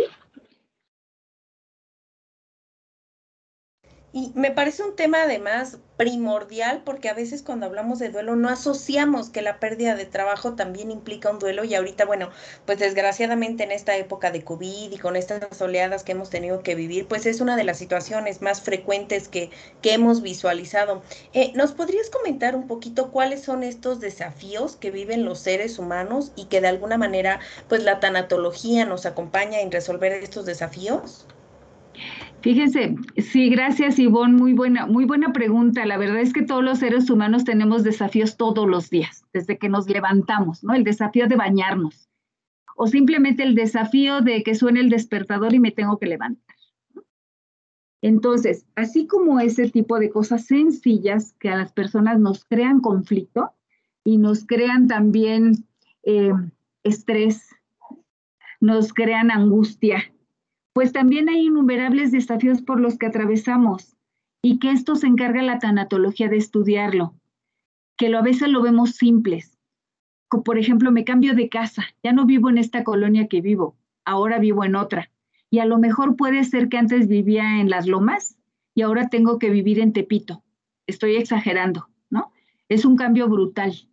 Y 4.16 4.30
me 4.36 4.52
parece 4.52 4.84
un 4.84 4.94
tema 4.94 5.24
además 5.24 5.78
primordial 5.96 6.82
porque 6.84 7.08
a 7.08 7.14
veces 7.14 7.42
cuando 7.42 7.66
hablamos 7.66 7.98
de 7.98 8.10
duelo 8.10 8.36
no 8.36 8.48
asociamos 8.48 9.28
que 9.28 9.42
la 9.42 9.58
pérdida 9.58 9.96
de 9.96 10.06
trabajo 10.06 10.54
también 10.54 10.92
implica 10.92 11.32
un 11.32 11.40
duelo 11.40 11.64
y 11.64 11.74
ahorita, 11.74 12.04
bueno, 12.04 12.30
pues 12.64 12.78
desgraciadamente 12.78 13.64
en 13.64 13.72
esta 13.72 13.96
época 13.96 14.30
de 14.30 14.44
COVID 14.44 14.92
y 14.92 14.98
con 14.98 15.16
estas 15.16 15.60
oleadas 15.60 16.04
que 16.04 16.12
hemos 16.12 16.30
tenido 16.30 16.62
que 16.62 16.76
vivir, 16.76 17.08
pues 17.08 17.26
es 17.26 17.40
una 17.40 17.56
de 17.56 17.64
las 17.64 17.76
situaciones 17.76 18.40
más 18.40 18.62
frecuentes 18.62 19.26
que, 19.26 19.50
que 19.82 19.94
hemos 19.94 20.22
visualizado. 20.22 21.02
Eh, 21.32 21.50
¿Nos 21.56 21.72
podrías 21.72 22.08
comentar 22.08 22.54
un 22.54 22.68
poquito 22.68 23.10
cuáles 23.10 23.42
son 23.42 23.64
estos 23.64 23.98
desafíos 23.98 24.76
que 24.76 24.92
viven 24.92 25.24
los 25.24 25.40
seres 25.40 25.76
humanos 25.80 26.30
y 26.36 26.44
que 26.44 26.60
de 26.60 26.68
alguna 26.68 26.98
manera 26.98 27.40
pues 27.68 27.82
la 27.82 27.98
tanatología 27.98 28.84
nos 28.84 29.06
acompaña 29.06 29.60
en 29.60 29.72
resolver 29.72 30.12
estos 30.12 30.46
desafíos? 30.46 31.26
Fíjense, 32.44 32.94
sí, 33.16 33.48
gracias 33.48 33.98
Ivonne, 33.98 34.34
muy 34.36 34.52
buena, 34.52 34.84
muy 34.84 35.06
buena 35.06 35.32
pregunta. 35.32 35.86
La 35.86 35.96
verdad 35.96 36.20
es 36.20 36.34
que 36.34 36.42
todos 36.42 36.62
los 36.62 36.80
seres 36.80 37.08
humanos 37.08 37.44
tenemos 37.44 37.84
desafíos 37.84 38.36
todos 38.36 38.68
los 38.68 38.90
días, 38.90 39.24
desde 39.32 39.56
que 39.56 39.70
nos 39.70 39.88
levantamos, 39.88 40.62
¿no? 40.62 40.74
El 40.74 40.84
desafío 40.84 41.26
de 41.26 41.36
bañarnos 41.36 42.10
o 42.76 42.86
simplemente 42.86 43.44
el 43.44 43.54
desafío 43.54 44.20
de 44.20 44.42
que 44.42 44.54
suene 44.54 44.80
el 44.80 44.90
despertador 44.90 45.54
y 45.54 45.58
me 45.58 45.70
tengo 45.70 45.96
que 45.98 46.04
levantar. 46.04 46.54
Entonces, 48.02 48.66
así 48.74 49.06
como 49.06 49.40
ese 49.40 49.70
tipo 49.70 49.98
de 49.98 50.10
cosas 50.10 50.44
sencillas 50.44 51.34
que 51.40 51.48
a 51.48 51.56
las 51.56 51.72
personas 51.72 52.20
nos 52.20 52.44
crean 52.44 52.80
conflicto 52.80 53.52
y 54.04 54.18
nos 54.18 54.44
crean 54.44 54.86
también 54.86 55.64
eh, 56.02 56.34
estrés, 56.82 57.56
nos 58.60 58.92
crean 58.92 59.30
angustia, 59.30 60.04
pues 60.74 60.92
también 60.92 61.28
hay 61.28 61.46
innumerables 61.46 62.10
desafíos 62.10 62.60
por 62.60 62.80
los 62.80 62.98
que 62.98 63.06
atravesamos 63.06 63.96
y 64.42 64.58
que 64.58 64.72
esto 64.72 64.96
se 64.96 65.06
encarga 65.06 65.40
la 65.40 65.60
tanatología 65.60 66.28
de 66.28 66.36
estudiarlo, 66.36 67.14
que 67.96 68.08
lo, 68.08 68.18
a 68.18 68.22
veces 68.22 68.48
lo 68.48 68.60
vemos 68.60 68.90
simples. 68.96 69.56
Por 70.44 70.58
ejemplo, 70.58 70.90
me 70.90 71.04
cambio 71.04 71.34
de 71.36 71.48
casa, 71.48 71.84
ya 72.02 72.12
no 72.12 72.26
vivo 72.26 72.50
en 72.50 72.58
esta 72.58 72.82
colonia 72.82 73.28
que 73.28 73.40
vivo, 73.40 73.76
ahora 74.04 74.40
vivo 74.40 74.64
en 74.64 74.74
otra. 74.74 75.12
Y 75.48 75.60
a 75.60 75.64
lo 75.64 75.78
mejor 75.78 76.16
puede 76.16 76.42
ser 76.42 76.68
que 76.68 76.76
antes 76.76 77.06
vivía 77.06 77.60
en 77.60 77.70
las 77.70 77.86
lomas 77.86 78.36
y 78.74 78.82
ahora 78.82 79.08
tengo 79.08 79.38
que 79.38 79.50
vivir 79.50 79.78
en 79.78 79.92
Tepito. 79.92 80.42
Estoy 80.88 81.14
exagerando, 81.14 81.88
¿no? 82.10 82.32
Es 82.68 82.84
un 82.84 82.96
cambio 82.96 83.28
brutal. 83.28 83.88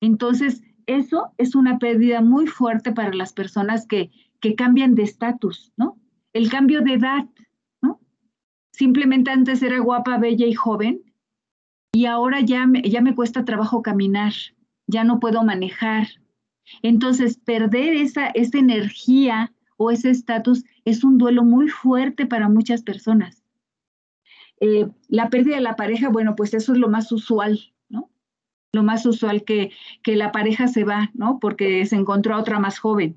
Entonces, 0.00 0.64
eso 0.86 1.30
es 1.38 1.54
una 1.54 1.78
pérdida 1.78 2.20
muy 2.20 2.48
fuerte 2.48 2.90
para 2.90 3.14
las 3.14 3.32
personas 3.32 3.86
que, 3.86 4.10
que 4.40 4.56
cambian 4.56 4.96
de 4.96 5.04
estatus, 5.04 5.72
¿no? 5.76 5.96
El 6.36 6.50
cambio 6.50 6.82
de 6.82 6.94
edad, 6.94 7.24
¿no? 7.80 7.98
Simplemente 8.70 9.30
antes 9.30 9.62
era 9.62 9.78
guapa, 9.78 10.18
bella 10.18 10.46
y 10.46 10.52
joven 10.52 11.00
y 11.92 12.04
ahora 12.04 12.40
ya 12.40 12.66
me, 12.66 12.82
ya 12.82 13.00
me 13.00 13.14
cuesta 13.14 13.46
trabajo 13.46 13.80
caminar, 13.80 14.34
ya 14.86 15.02
no 15.02 15.18
puedo 15.18 15.42
manejar. 15.44 16.08
Entonces, 16.82 17.38
perder 17.38 17.94
esa, 17.94 18.30
energía 18.34 19.54
o 19.78 19.90
ese 19.90 20.10
estatus 20.10 20.64
es 20.84 21.04
un 21.04 21.16
duelo 21.16 21.42
muy 21.42 21.68
fuerte 21.68 22.26
para 22.26 22.50
muchas 22.50 22.82
personas. 22.82 23.42
Eh, 24.60 24.88
la 25.08 25.30
pérdida 25.30 25.56
de 25.56 25.62
la 25.62 25.76
pareja, 25.76 26.10
bueno, 26.10 26.36
pues 26.36 26.52
eso 26.52 26.74
es 26.74 26.78
lo 26.78 26.88
más 26.88 27.10
usual, 27.12 27.72
¿no? 27.88 28.10
Lo 28.72 28.82
más 28.82 29.06
usual 29.06 29.44
que, 29.44 29.70
que 30.02 30.16
la 30.16 30.32
pareja 30.32 30.68
se 30.68 30.84
va, 30.84 31.10
¿no? 31.14 31.38
Porque 31.40 31.86
se 31.86 31.96
encontró 31.96 32.34
a 32.34 32.40
otra 32.40 32.58
más 32.58 32.78
joven 32.78 33.16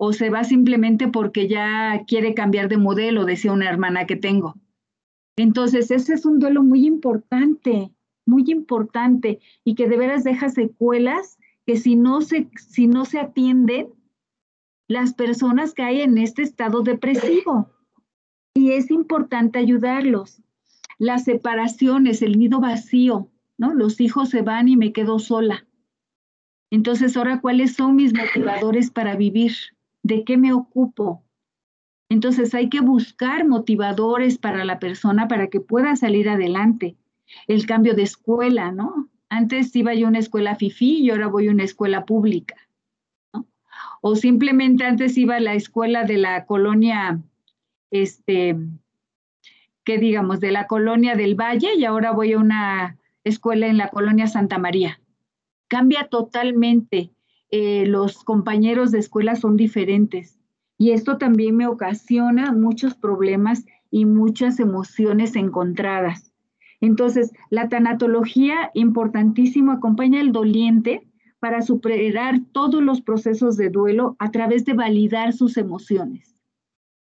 o 0.00 0.12
se 0.12 0.30
va 0.30 0.44
simplemente 0.44 1.08
porque 1.08 1.48
ya 1.48 2.04
quiere 2.06 2.32
cambiar 2.32 2.68
de 2.68 2.76
modelo, 2.76 3.24
decía 3.24 3.52
una 3.52 3.68
hermana 3.68 4.06
que 4.06 4.14
tengo. 4.14 4.54
Entonces, 5.36 5.90
ese 5.90 6.14
es 6.14 6.24
un 6.24 6.38
duelo 6.38 6.62
muy 6.62 6.86
importante, 6.86 7.92
muy 8.24 8.44
importante 8.46 9.40
y 9.64 9.74
que 9.74 9.88
de 9.88 9.98
veras 9.98 10.22
deja 10.22 10.50
secuelas 10.50 11.36
que 11.66 11.76
si 11.76 11.96
no 11.96 12.20
se, 12.20 12.48
si 12.56 12.86
no 12.86 13.04
se 13.04 13.18
atienden, 13.18 13.88
las 14.86 15.14
personas 15.14 15.74
caen 15.74 16.12
en 16.12 16.18
este 16.18 16.42
estado 16.42 16.82
depresivo. 16.82 17.68
Y 18.54 18.72
es 18.72 18.92
importante 18.92 19.58
ayudarlos. 19.58 20.40
Las 20.98 21.24
separaciones, 21.24 22.22
el 22.22 22.38
nido 22.38 22.60
vacío, 22.60 23.28
¿no? 23.58 23.74
Los 23.74 24.00
hijos 24.00 24.30
se 24.30 24.42
van 24.42 24.68
y 24.68 24.76
me 24.76 24.92
quedo 24.92 25.18
sola. 25.18 25.66
Entonces, 26.70 27.16
ahora, 27.16 27.40
¿cuáles 27.40 27.74
son 27.74 27.96
mis 27.96 28.14
motivadores 28.14 28.90
para 28.90 29.16
vivir? 29.16 29.52
¿De 30.08 30.24
qué 30.24 30.38
me 30.38 30.54
ocupo? 30.54 31.22
Entonces 32.08 32.54
hay 32.54 32.70
que 32.70 32.80
buscar 32.80 33.46
motivadores 33.46 34.38
para 34.38 34.64
la 34.64 34.78
persona 34.78 35.28
para 35.28 35.48
que 35.48 35.60
pueda 35.60 35.96
salir 35.96 36.30
adelante. 36.30 36.96
El 37.46 37.66
cambio 37.66 37.92
de 37.92 38.04
escuela, 38.04 38.72
¿no? 38.72 39.10
Antes 39.28 39.76
iba 39.76 39.92
yo 39.92 40.06
a 40.06 40.08
una 40.08 40.20
escuela 40.20 40.56
FIFI 40.56 41.00
y 41.00 41.10
ahora 41.10 41.26
voy 41.26 41.48
a 41.48 41.50
una 41.50 41.64
escuela 41.64 42.06
pública. 42.06 42.56
O 44.00 44.16
simplemente 44.16 44.84
antes 44.84 45.18
iba 45.18 45.36
a 45.36 45.40
la 45.40 45.52
escuela 45.52 46.04
de 46.04 46.16
la 46.16 46.46
colonia, 46.46 47.20
este, 47.90 48.56
¿qué 49.84 49.98
digamos? 49.98 50.40
De 50.40 50.52
la 50.52 50.66
colonia 50.66 51.16
del 51.16 51.34
Valle 51.34 51.74
y 51.74 51.84
ahora 51.84 52.12
voy 52.12 52.32
a 52.32 52.38
una 52.38 52.96
escuela 53.24 53.66
en 53.66 53.76
la 53.76 53.90
colonia 53.90 54.26
Santa 54.26 54.56
María. 54.56 55.02
Cambia 55.68 56.08
totalmente 56.08 57.10
eh, 57.50 57.86
los 57.86 58.24
compañeros 58.24 58.90
de 58.90 58.98
escuela 58.98 59.36
son 59.36 59.56
diferentes. 59.56 60.38
Y 60.76 60.92
esto 60.92 61.18
también 61.18 61.56
me 61.56 61.66
ocasiona 61.66 62.52
muchos 62.52 62.94
problemas 62.94 63.64
y 63.90 64.04
muchas 64.04 64.60
emociones 64.60 65.34
encontradas. 65.34 66.32
Entonces, 66.80 67.32
la 67.50 67.68
tanatología, 67.68 68.70
importantísimo, 68.74 69.72
acompaña 69.72 70.20
al 70.20 70.32
doliente 70.32 71.08
para 71.40 71.62
superar 71.62 72.40
todos 72.52 72.82
los 72.82 73.00
procesos 73.00 73.56
de 73.56 73.70
duelo 73.70 74.16
a 74.18 74.30
través 74.30 74.64
de 74.64 74.74
validar 74.74 75.32
sus 75.32 75.56
emociones. 75.56 76.36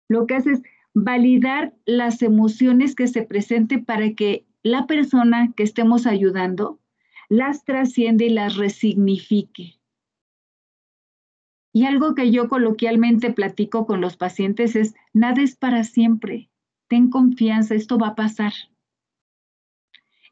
Lo 0.09 0.27
que 0.27 0.37
hace 0.37 0.53
es 0.53 0.63
validar 0.95 1.75
las 1.85 2.23
emociones 2.23 2.95
que 2.95 3.07
se 3.07 3.23
presenten 3.23 3.85
para 3.85 4.13
que 4.15 4.47
la 4.63 4.87
persona 4.87 5.53
que 5.55 5.63
estemos 5.63 6.07
ayudando 6.07 6.81
las 7.29 7.65
trasciende 7.65 8.27
y 8.27 8.31
las 8.31 8.57
resignifique. 8.57 9.76
Y 11.77 11.85
algo 11.85 12.15
que 12.15 12.31
yo 12.31 12.49
coloquialmente 12.49 13.35
platico 13.35 13.85
con 13.85 14.01
los 14.01 14.17
pacientes 14.17 14.77
es, 14.77 14.95
nada 15.13 15.43
es 15.43 15.57
para 15.57 15.85
siempre. 15.85 16.49
Ten 16.89 17.11
confianza, 17.11 17.75
esto 17.75 17.99
va 17.99 18.09
a 18.09 18.15
pasar. 18.15 18.55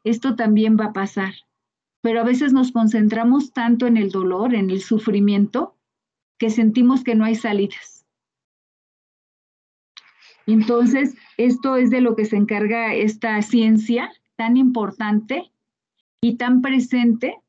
Esto 0.03 0.35
también 0.35 0.75
va 0.75 0.85
a 0.85 0.93
pasar. 0.93 1.35
Pero 2.01 2.21
a 2.21 2.23
veces 2.23 2.51
nos 2.51 2.71
concentramos 2.71 3.53
tanto 3.53 3.85
en 3.85 3.95
el 3.95 4.09
dolor, 4.09 4.55
en 4.55 4.71
el 4.71 4.81
sufrimiento, 4.81 5.77
que 6.39 6.49
sentimos 6.49 7.03
que 7.03 7.13
no 7.13 7.25
hay 7.25 7.35
salidas. 7.35 8.07
Entonces, 10.47 11.15
esto 11.37 11.75
es 11.75 11.91
de 11.91 12.01
lo 12.01 12.15
que 12.15 12.25
se 12.25 12.37
encarga 12.37 12.95
esta 12.95 13.39
ciencia 13.43 14.11
tan 14.35 14.57
importante 14.57 15.51
y 16.21 16.37
tan 16.37 16.63
presente 16.63 17.39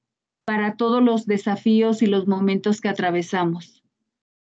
para 0.45 0.77
todos 0.77 1.03
los 1.03 1.25
desafíos 1.25 2.03
y 2.03 2.07
los 2.07 2.29
momentos 2.29 2.83
que 2.83 2.91
atravesamos. 2.91 3.76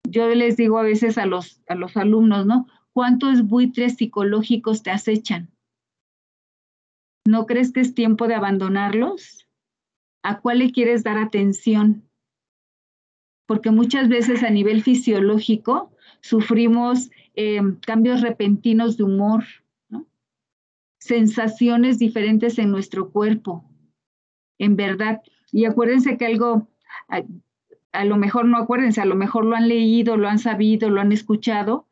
Yo 0.09 0.27
les 0.29 0.57
digo 0.57 0.77
a 0.77 0.83
veces 0.83 1.17
a 1.17 1.25
los, 1.25 1.61
a 1.67 1.75
los 1.75 1.95
alumnos, 1.97 2.45
¿no? 2.45 2.67
¿Cuántos 2.93 3.43
buitres 3.43 3.95
psicológicos 3.95 4.83
te 4.83 4.91
acechan? 4.91 5.49
¿No 7.25 7.45
crees 7.45 7.71
que 7.71 7.79
es 7.79 7.93
tiempo 7.93 8.27
de 8.27 8.35
abandonarlos? 8.35 9.47
¿A 10.23 10.39
cuál 10.41 10.59
le 10.59 10.71
quieres 10.71 11.03
dar 11.03 11.17
atención? 11.17 12.07
Porque 13.47 13.71
muchas 13.71 14.09
veces 14.09 14.43
a 14.43 14.49
nivel 14.49 14.83
fisiológico 14.83 15.91
sufrimos 16.21 17.09
em, 17.35 17.79
cambios 17.79 18.21
repentinos 18.21 18.97
de 18.97 19.03
humor, 19.03 19.43
sensaciones 20.99 21.97
diferentes 21.97 22.59
en 22.59 22.71
nuestro 22.71 23.11
cuerpo, 23.11 23.65
en 24.59 24.75
verdad. 24.75 25.21
Y 25.51 25.65
acuérdense 25.65 26.17
que 26.17 26.25
algo, 26.25 26.67
a, 27.91 28.05
lo 28.05 28.17
mejor 28.17 28.45
no 28.45 28.57
acuérdense, 28.57 29.01
a 29.01 29.05
lo 29.05 29.15
mejor 29.15 29.45
lo 29.45 29.55
han 29.55 29.67
leído, 29.67 30.17
lo 30.17 30.27
han 30.27 30.39
sabido, 30.39 30.89
lo 30.89 31.01
han 31.01 31.11
escuchado, 31.11 31.87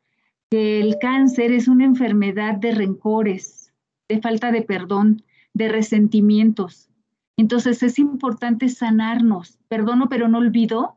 que 0.50 0.80
el 0.80 0.98
cáncer 1.00 1.52
es 1.52 1.68
una 1.68 1.84
enfermedad 1.84 2.54
de 2.54 2.72
rencores, 2.72 3.72
de 4.08 4.20
falta 4.20 4.52
de 4.52 4.62
perdón, 4.62 5.22
de 5.54 5.68
resentimientos. 5.68 6.90
Entonces 7.36 7.82
es 7.82 7.98
importante 7.98 8.68
sanarnos. 8.68 9.58
Perdono 9.68 10.08
pero 10.08 10.28
no 10.28 10.38
olvido. 10.38 10.96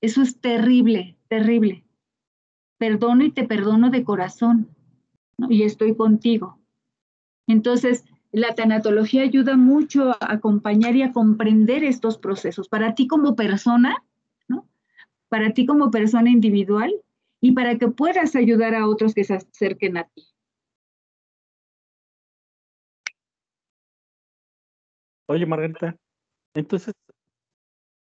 Eso 0.00 0.22
es 0.22 0.40
terrible, 0.40 1.16
terrible 1.28 1.86
perdono 2.78 3.24
y 3.24 3.30
te 3.30 3.44
perdono 3.44 3.90
de 3.90 4.04
corazón, 4.04 4.68
y 5.48 5.62
estoy 5.62 5.94
contigo. 5.94 6.58
Entonces, 7.46 8.04
la 8.32 8.54
tanatología 8.54 9.22
ayuda 9.22 9.56
mucho 9.56 10.10
a 10.10 10.32
acompañar 10.32 10.96
y 10.96 11.02
a 11.02 11.12
comprender 11.12 11.84
estos 11.84 12.18
procesos 12.18 12.68
para 12.68 12.94
ti 12.94 13.06
como 13.06 13.36
persona. 13.36 14.02
Para 15.28 15.52
ti 15.52 15.66
como 15.66 15.90
persona 15.90 16.30
individual 16.30 16.94
y 17.40 17.52
para 17.52 17.78
que 17.78 17.88
puedas 17.88 18.36
ayudar 18.36 18.74
a 18.74 18.86
otros 18.86 19.14
que 19.14 19.24
se 19.24 19.34
acerquen 19.34 19.96
a 19.96 20.04
ti. 20.04 20.24
Oye, 25.28 25.44
Margarita, 25.44 25.96
entonces, 26.54 26.94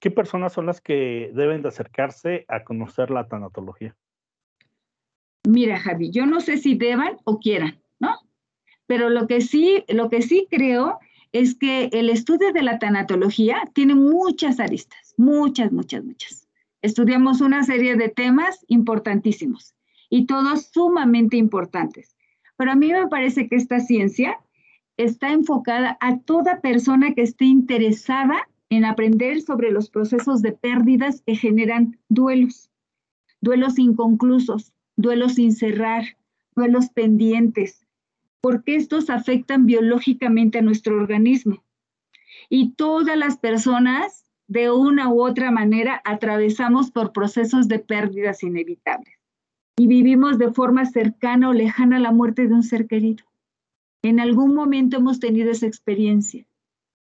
¿qué 0.00 0.10
personas 0.10 0.52
son 0.52 0.66
las 0.66 0.80
que 0.80 1.30
deben 1.34 1.62
de 1.62 1.68
acercarse 1.68 2.44
a 2.48 2.64
conocer 2.64 3.10
la 3.10 3.28
tanatología? 3.28 3.96
Mira, 5.46 5.78
Javi, 5.78 6.10
yo 6.10 6.26
no 6.26 6.40
sé 6.40 6.58
si 6.58 6.74
deban 6.74 7.18
o 7.24 7.38
quieran, 7.38 7.80
¿no? 8.00 8.18
Pero 8.86 9.08
lo 9.08 9.28
que 9.28 9.40
sí, 9.40 9.84
lo 9.88 10.10
que 10.10 10.22
sí 10.22 10.48
creo 10.50 10.98
es 11.30 11.54
que 11.54 11.90
el 11.92 12.10
estudio 12.10 12.52
de 12.52 12.62
la 12.62 12.80
tanatología 12.80 13.62
tiene 13.72 13.94
muchas 13.94 14.58
aristas, 14.58 15.14
muchas, 15.16 15.70
muchas, 15.70 16.04
muchas. 16.04 16.45
Estudiamos 16.87 17.40
una 17.40 17.64
serie 17.64 17.96
de 17.96 18.09
temas 18.09 18.64
importantísimos 18.68 19.75
y 20.09 20.27
todos 20.27 20.66
sumamente 20.66 21.37
importantes. 21.37 22.16
Pero 22.57 22.70
a 22.70 22.77
mí 22.77 22.92
me 22.92 23.09
parece 23.09 23.49
que 23.49 23.57
esta 23.57 23.81
ciencia 23.81 24.38
está 24.96 25.33
enfocada 25.33 25.99
a 26.01 26.20
toda 26.20 26.61
persona 26.61 27.12
que 27.12 27.22
esté 27.22 27.46
interesada 27.46 28.49
en 28.70 28.85
aprender 28.85 29.42
sobre 29.42 29.72
los 29.72 29.90
procesos 29.90 30.42
de 30.42 30.53
pérdidas 30.53 31.22
que 31.22 31.35
generan 31.35 31.99
duelos, 32.09 32.70
duelos 33.40 33.81
inconclusos, 33.81 34.72
duelos 34.94 35.35
sin 35.35 35.57
cerrar, 35.57 36.05
duelos 36.55 36.90
pendientes, 36.90 37.85
porque 38.40 38.77
estos 38.77 39.11
afectan 39.11 39.66
biológicamente 39.66 40.61
a 40.61 40.62
nuestro 40.62 40.94
organismo. 40.94 41.64
Y 42.49 42.75
todas 42.75 43.18
las 43.18 43.38
personas, 43.38 44.25
de 44.48 44.70
una 44.70 45.09
u 45.09 45.22
otra 45.22 45.50
manera, 45.50 46.00
atravesamos 46.04 46.90
por 46.90 47.12
procesos 47.12 47.68
de 47.68 47.78
pérdidas 47.78 48.42
inevitables 48.42 49.14
y 49.76 49.87
vivimos 49.87 50.38
de 50.38 50.52
forma 50.52 50.87
cercana 50.87 51.50
o 51.50 51.52
lejana 51.52 51.98
la 51.98 52.12
muerte 52.12 52.46
de 52.46 52.54
un 52.54 52.62
ser 52.62 52.87
querido. 52.87 53.24
En 54.02 54.20
algún 54.20 54.54
momento 54.54 54.96
hemos 54.96 55.20
tenido 55.20 55.50
esa 55.50 55.66
experiencia. 55.66 56.46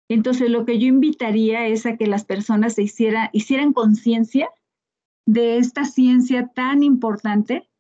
Entonces, 0.09 0.51
lo 0.51 0.65
que 0.65 0.79
yo 0.79 0.89
invitaría 0.89 1.67
es 1.69 1.87
a 1.87 1.97
que 1.97 2.07
las 2.07 2.25
personas 2.25 2.75
se 2.75 2.83
hiciera, 2.83 3.31
hicieran 3.33 3.73
conciencia 3.73 4.51
de 5.25 5.59
esta 5.59 5.85
ciencia 5.85 6.49
tan 6.49 6.83
importante 6.83 7.71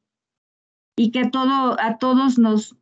y 0.96 1.10
que 1.10 1.28
todo, 1.28 1.76
a 1.80 1.98
todos 1.98 2.38
nos 2.38 2.76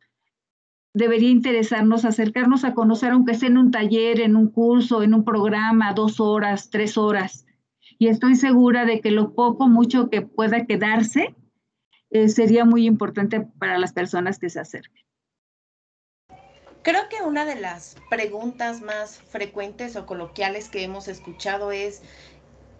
debería 0.93 1.29
interesarnos 1.29 2.05
acercarnos 2.05 2.63
a 2.63 2.73
conocer, 2.73 3.11
aunque 3.11 3.35
sea 3.35 3.49
en 3.49 3.57
un 3.57 3.71
taller, 3.71 4.19
en 4.21 4.35
un 4.35 4.49
curso, 4.49 5.03
en 5.03 5.13
un 5.13 5.23
programa, 5.23 5.93
dos 5.93 6.19
horas, 6.19 6.69
tres 6.69 6.97
horas. 6.97 7.45
Y 7.97 8.07
estoy 8.07 8.35
segura 8.35 8.85
de 8.85 9.01
que 9.01 9.11
lo 9.11 9.33
poco, 9.33 9.67
mucho 9.67 10.09
que 10.09 10.21
pueda 10.21 10.65
quedarse 10.65 11.35
eh, 12.11 12.29
sería 12.29 12.65
muy 12.65 12.85
importante 12.85 13.41
para 13.41 13.77
las 13.77 13.93
personas 13.93 14.39
que 14.39 14.49
se 14.49 14.59
acerquen. 14.59 15.05
Creo 16.81 17.09
que 17.09 17.21
una 17.21 17.45
de 17.45 17.59
las 17.59 17.97
preguntas 18.09 18.81
más 18.81 19.19
frecuentes 19.19 19.95
o 19.95 20.05
coloquiales 20.05 20.69
que 20.69 20.83
hemos 20.83 21.07
escuchado 21.07 21.71
es, 21.71 22.01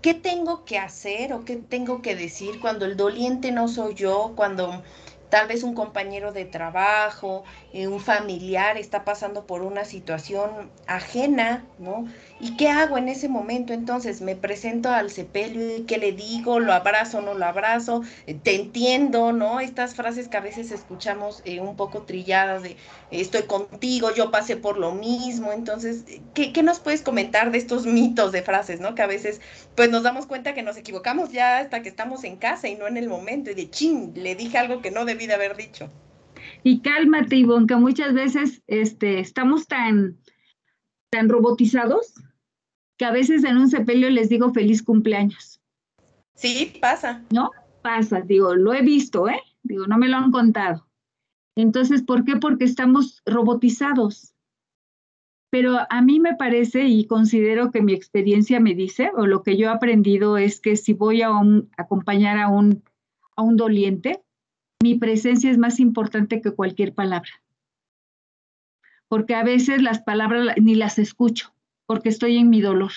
¿qué 0.02 0.14
tengo 0.14 0.64
que 0.64 0.80
hacer 0.80 1.34
o 1.34 1.44
qué 1.44 1.58
tengo 1.58 2.02
que 2.02 2.16
decir 2.16 2.60
cuando 2.62 2.86
el 2.86 2.96
doliente 2.96 3.52
no 3.52 3.68
soy 3.68 3.94
yo, 3.94 4.34
cuando 4.36 4.84
tal 5.30 5.48
vez 5.48 5.64
un 5.64 5.74
compañero 5.76 6.32
de 6.32 6.46
trabajo, 6.46 7.44
eh, 7.74 7.88
un 7.88 8.00
familiar 8.00 8.78
está 8.78 9.06
pasando 9.06 9.46
por 9.46 9.62
una 9.62 9.86
situación 9.86 10.72
ajena, 10.88 11.66
¿no? 11.78 12.06
¿Y 12.42 12.56
qué 12.56 12.70
hago 12.70 12.98
en 12.98 13.10
ese 13.10 13.28
momento? 13.28 13.74
Entonces 13.74 14.22
me 14.22 14.38
presento 14.38 14.90
al 14.90 15.10
sepelio 15.10 15.76
y 15.76 15.82
qué 15.82 15.98
le 15.98 16.14
digo, 16.14 16.62
lo 16.62 16.72
abrazo, 16.72 17.22
no 17.22 17.34
lo 17.34 17.46
abrazo, 17.46 18.02
eh, 18.28 18.34
te 18.34 18.56
entiendo, 18.56 19.34
¿no? 19.34 19.60
Estas 19.60 19.94
frases 19.94 20.30
que 20.30 20.38
a 20.38 20.42
veces 20.42 20.72
escuchamos 20.72 21.42
eh, 21.44 21.60
un 21.60 21.76
poco 21.76 22.04
trilladas 22.04 22.64
de 22.64 22.78
estoy 23.12 23.44
contigo, 23.44 24.14
yo 24.16 24.32
pasé 24.32 24.56
por 24.56 24.78
lo 24.78 24.94
mismo. 24.94 25.52
Entonces, 25.52 26.06
¿qué, 26.34 26.54
¿qué, 26.54 26.64
nos 26.64 26.80
puedes 26.80 27.02
comentar 27.02 27.52
de 27.52 27.58
estos 27.58 27.86
mitos 27.86 28.32
de 28.32 28.42
frases, 28.42 28.80
¿no? 28.80 28.96
Que 28.96 29.02
a 29.02 29.08
veces 29.08 29.42
pues 29.76 29.90
nos 29.90 30.04
damos 30.04 30.26
cuenta 30.26 30.54
que 30.54 30.64
nos 30.64 30.78
equivocamos 30.78 31.34
ya 31.34 31.58
hasta 31.58 31.82
que 31.82 31.90
estamos 31.90 32.24
en 32.24 32.38
casa 32.38 32.70
y 32.70 32.76
no 32.76 32.88
en 32.88 32.96
el 32.96 33.10
momento 33.10 33.52
y 33.52 33.54
de 33.54 33.70
ching, 33.70 34.14
le 34.16 34.36
dije 34.36 34.58
algo 34.58 34.82
que 34.82 34.92
no 34.92 35.04
debí 35.04 35.28
de 35.28 35.34
haber 35.34 35.58
dicho. 35.58 35.92
Y 36.64 36.82
cálmate, 36.82 37.36
Ivonne, 37.36 37.68
que 37.68 37.76
muchas 37.76 38.14
veces 38.14 38.62
este, 38.68 39.20
estamos 39.20 39.68
tan, 39.68 40.18
tan 41.10 41.28
robotizados 41.28 42.14
que 43.00 43.06
a 43.06 43.12
veces 43.12 43.46
en 43.46 43.58
un 43.58 43.70
sepelio 43.70 44.10
les 44.10 44.28
digo 44.28 44.54
feliz 44.54 44.84
cumpleaños. 44.84 45.62
Sí, 46.36 46.74
pasa. 46.82 47.24
¿No? 47.34 47.50
Pasa, 47.82 48.20
digo, 48.20 48.56
lo 48.56 48.74
he 48.74 48.82
visto, 48.82 49.30
¿eh? 49.30 49.42
Digo, 49.64 49.88
no 49.88 49.98
me 49.98 50.10
lo 50.10 50.18
han 50.18 50.32
contado. 50.32 50.86
Entonces, 51.56 52.04
¿por 52.04 52.26
qué? 52.26 52.36
Porque 52.36 52.66
estamos 52.66 53.22
robotizados. 53.26 54.36
Pero 55.50 55.78
a 55.90 56.02
mí 56.02 56.20
me 56.20 56.36
parece 56.36 56.88
y 56.88 57.08
considero 57.08 57.72
que 57.72 57.82
mi 57.82 57.94
experiencia 57.94 58.60
me 58.60 58.76
dice, 58.76 59.12
o 59.16 59.26
lo 59.26 59.44
que 59.44 59.56
yo 59.56 59.68
he 59.68 59.72
aprendido 59.72 60.38
es 60.38 60.60
que 60.60 60.76
si 60.76 60.92
voy 60.92 61.22
a, 61.22 61.32
acompañar 61.78 62.38
a 62.38 62.50
un, 62.50 62.84
a 63.38 63.42
un 63.42 63.56
doliente, 63.56 64.22
mi 64.84 64.96
presencia 64.96 65.50
es 65.50 65.58
más 65.58 65.80
importante 65.80 66.42
que 66.42 66.52
cualquier 66.52 66.94
palabra. 66.94 67.32
Porque 69.08 69.36
a 69.36 69.44
veces 69.44 69.82
las 69.82 70.02
palabras 70.02 70.56
ni 70.58 70.76
las 70.76 71.00
escucho 71.00 71.54
porque 71.90 72.10
estoy 72.10 72.38
en 72.38 72.52
mi 72.52 72.62
dolor. 72.62 72.92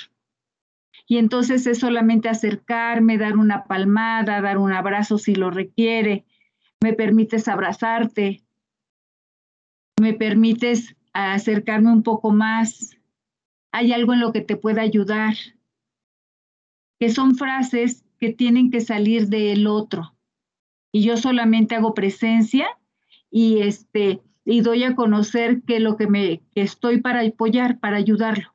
Y 1.06 1.16
entonces 1.16 1.66
es 1.66 1.78
solamente 1.78 2.28
acercarme, 2.28 3.16
dar 3.16 3.38
una 3.38 3.64
palmada, 3.64 4.42
dar 4.42 4.58
un 4.58 4.70
abrazo 4.70 5.16
si 5.16 5.34
lo 5.34 5.50
requiere, 5.50 6.26
me 6.82 6.92
permites 6.92 7.48
abrazarte, 7.48 8.44
me 9.98 10.12
permites 10.12 10.94
acercarme 11.14 11.90
un 11.90 12.02
poco 12.02 12.32
más, 12.32 12.98
hay 13.72 13.94
algo 13.94 14.12
en 14.12 14.20
lo 14.20 14.30
que 14.30 14.42
te 14.42 14.58
pueda 14.58 14.82
ayudar, 14.82 15.36
que 17.00 17.08
son 17.08 17.34
frases 17.36 18.04
que 18.20 18.30
tienen 18.30 18.70
que 18.70 18.82
salir 18.82 19.28
del 19.28 19.68
otro. 19.68 20.14
Y 20.92 21.02
yo 21.02 21.16
solamente 21.16 21.76
hago 21.76 21.94
presencia 21.94 22.66
y 23.30 23.62
este 23.62 24.20
y 24.44 24.60
doy 24.60 24.84
a 24.84 24.94
conocer 24.94 25.62
que 25.62 25.80
lo 25.80 25.96
que 25.96 26.08
me 26.08 26.42
que 26.54 26.60
estoy 26.60 27.00
para 27.00 27.22
apoyar, 27.22 27.80
para 27.80 27.96
ayudarlo 27.96 28.52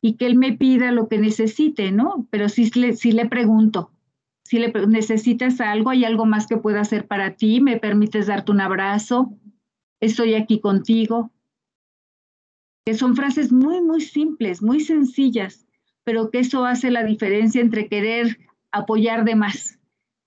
y 0.00 0.14
que 0.14 0.26
él 0.26 0.36
me 0.36 0.52
pida 0.52 0.92
lo 0.92 1.08
que 1.08 1.18
necesite, 1.18 1.90
¿no? 1.92 2.26
Pero 2.30 2.48
sí, 2.48 2.70
sí 2.70 3.12
le 3.12 3.28
pregunto, 3.28 3.90
si 4.48 4.58
le 4.58 4.72
necesitas 4.86 5.60
algo, 5.60 5.90
hay 5.90 6.06
algo 6.06 6.24
más 6.24 6.46
que 6.46 6.56
pueda 6.56 6.80
hacer 6.80 7.06
para 7.06 7.36
ti, 7.36 7.60
me 7.60 7.76
permites 7.76 8.28
darte 8.28 8.50
un 8.50 8.62
abrazo, 8.62 9.36
estoy 10.00 10.34
aquí 10.34 10.58
contigo. 10.58 11.30
Que 12.86 12.94
son 12.94 13.14
frases 13.14 13.52
muy, 13.52 13.82
muy 13.82 14.00
simples, 14.00 14.62
muy 14.62 14.80
sencillas, 14.80 15.66
pero 16.02 16.30
que 16.30 16.38
eso 16.38 16.64
hace 16.64 16.90
la 16.90 17.04
diferencia 17.04 17.60
entre 17.60 17.88
querer 17.88 18.38
apoyar 18.72 19.26
de 19.26 19.34
más, 19.34 19.78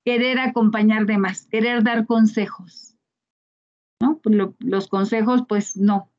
querer 0.06 0.38
acompañar 0.38 1.08
de 1.08 1.18
más, 1.18 1.48
querer 1.48 1.82
dar 1.82 2.06
consejos. 2.06 2.96
¿no? 4.00 4.20
Pues 4.20 4.36
los 4.60 4.88
consejos, 4.88 5.46
pues 5.50 5.78
no. 5.78 6.12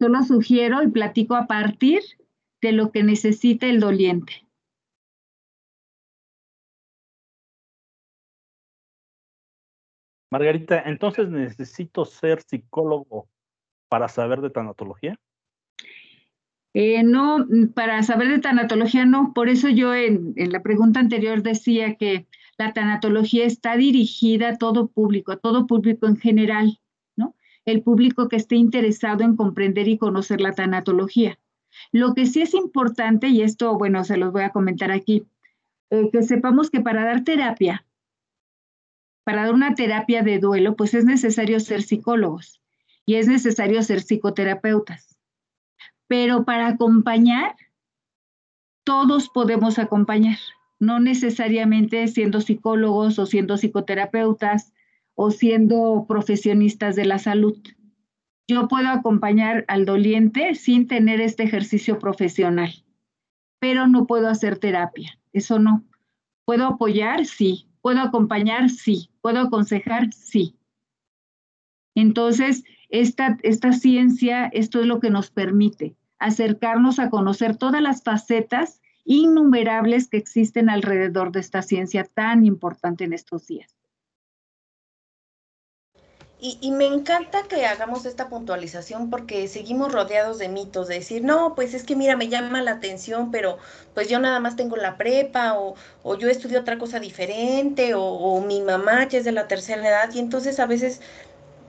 Solo 0.00 0.22
sugiero 0.22 0.82
y 0.82 0.88
platico 0.88 1.34
a 1.34 1.46
partir 1.46 2.00
de 2.64 2.72
lo 2.72 2.90
que 2.90 3.02
necesita 3.02 3.66
el 3.66 3.78
doliente. 3.78 4.46
Margarita, 10.30 10.82
entonces 10.86 11.28
necesito 11.28 12.06
ser 12.06 12.40
psicólogo 12.40 13.28
para 13.90 14.08
saber 14.08 14.40
de 14.40 14.48
tanatología. 14.48 15.14
Eh, 16.72 17.02
no, 17.04 17.46
para 17.74 18.02
saber 18.02 18.28
de 18.28 18.38
tanatología 18.38 19.04
no. 19.04 19.32
Por 19.34 19.50
eso 19.50 19.68
yo 19.68 19.94
en, 19.94 20.32
en, 20.36 20.50
la 20.50 20.62
pregunta 20.62 21.00
anterior 21.00 21.42
decía 21.42 21.96
que 21.96 22.26
la 22.56 22.72
tanatología 22.72 23.44
está 23.44 23.76
dirigida 23.76 24.48
a 24.48 24.56
todo 24.56 24.88
público, 24.88 25.32
a 25.32 25.36
todo 25.36 25.66
público 25.66 26.06
en 26.06 26.16
general, 26.16 26.80
¿no? 27.14 27.36
El 27.66 27.82
público 27.82 28.28
que 28.28 28.36
esté 28.36 28.56
interesado 28.56 29.22
en 29.22 29.36
comprender 29.36 29.86
y 29.86 29.98
conocer 29.98 30.40
la 30.40 30.52
tanatología. 30.52 31.38
Lo 31.92 32.14
que 32.14 32.26
sí 32.26 32.42
es 32.42 32.54
importante, 32.54 33.28
y 33.28 33.42
esto, 33.42 33.76
bueno, 33.76 34.04
se 34.04 34.16
los 34.16 34.32
voy 34.32 34.42
a 34.42 34.50
comentar 34.50 34.90
aquí, 34.90 35.26
eh, 35.90 36.10
que 36.10 36.22
sepamos 36.22 36.70
que 36.70 36.80
para 36.80 37.04
dar 37.04 37.24
terapia, 37.24 37.84
para 39.24 39.44
dar 39.44 39.54
una 39.54 39.74
terapia 39.74 40.22
de 40.22 40.38
duelo, 40.38 40.76
pues 40.76 40.94
es 40.94 41.04
necesario 41.04 41.58
ser 41.60 41.82
psicólogos 41.82 42.60
y 43.06 43.14
es 43.16 43.26
necesario 43.26 43.82
ser 43.82 44.02
psicoterapeutas. 44.02 45.18
Pero 46.06 46.44
para 46.44 46.68
acompañar, 46.68 47.56
todos 48.84 49.30
podemos 49.30 49.78
acompañar, 49.78 50.38
no 50.78 51.00
necesariamente 51.00 52.06
siendo 52.08 52.40
psicólogos 52.40 53.18
o 53.18 53.24
siendo 53.24 53.56
psicoterapeutas 53.56 54.74
o 55.14 55.30
siendo 55.30 56.04
profesionistas 56.06 56.96
de 56.96 57.06
la 57.06 57.18
salud. 57.18 57.56
Yo 58.46 58.68
puedo 58.68 58.88
acompañar 58.88 59.64
al 59.68 59.86
doliente 59.86 60.54
sin 60.54 60.86
tener 60.86 61.20
este 61.20 61.44
ejercicio 61.44 61.98
profesional, 61.98 62.84
pero 63.58 63.86
no 63.86 64.06
puedo 64.06 64.28
hacer 64.28 64.58
terapia, 64.58 65.18
eso 65.32 65.58
no. 65.58 65.84
¿Puedo 66.44 66.66
apoyar? 66.66 67.24
Sí. 67.24 67.68
¿Puedo 67.80 68.00
acompañar? 68.00 68.68
Sí. 68.68 69.10
¿Puedo 69.22 69.40
aconsejar? 69.40 70.12
Sí. 70.12 70.56
Entonces, 71.94 72.64
esta, 72.90 73.38
esta 73.42 73.72
ciencia, 73.72 74.46
esto 74.46 74.80
es 74.80 74.86
lo 74.86 75.00
que 75.00 75.10
nos 75.10 75.30
permite 75.30 75.96
acercarnos 76.18 76.98
a 76.98 77.10
conocer 77.10 77.56
todas 77.56 77.82
las 77.82 78.02
facetas 78.02 78.80
innumerables 79.04 80.08
que 80.08 80.16
existen 80.16 80.70
alrededor 80.70 81.32
de 81.32 81.40
esta 81.40 81.62
ciencia 81.62 82.04
tan 82.04 82.44
importante 82.46 83.04
en 83.04 83.12
estos 83.12 83.46
días. 83.46 83.74
Y, 86.46 86.72
me 86.72 86.84
encanta 86.86 87.44
que 87.44 87.64
hagamos 87.64 88.04
esta 88.04 88.28
puntualización 88.28 89.08
porque 89.08 89.48
seguimos 89.48 89.92
rodeados 89.92 90.38
de 90.38 90.50
mitos, 90.50 90.88
de 90.88 90.96
decir, 90.96 91.24
no, 91.24 91.54
pues 91.54 91.72
es 91.72 91.84
que 91.84 91.96
mira, 91.96 92.16
me 92.16 92.28
llama 92.28 92.60
la 92.60 92.72
atención, 92.72 93.30
pero 93.30 93.56
pues 93.94 94.10
yo 94.10 94.18
nada 94.18 94.40
más 94.40 94.54
tengo 94.54 94.76
la 94.76 94.98
prepa 94.98 95.54
o, 95.58 95.74
o 96.02 96.18
yo 96.18 96.28
estudio 96.28 96.60
otra 96.60 96.78
cosa 96.78 97.00
diferente 97.00 97.94
o, 97.94 98.02
o 98.02 98.42
mi 98.42 98.60
mamá 98.60 99.08
ya 99.08 99.18
es 99.20 99.24
de 99.24 99.32
la 99.32 99.48
tercera 99.48 99.88
edad 99.88 100.10
y 100.12 100.18
entonces 100.18 100.60
a 100.60 100.66
veces 100.66 101.00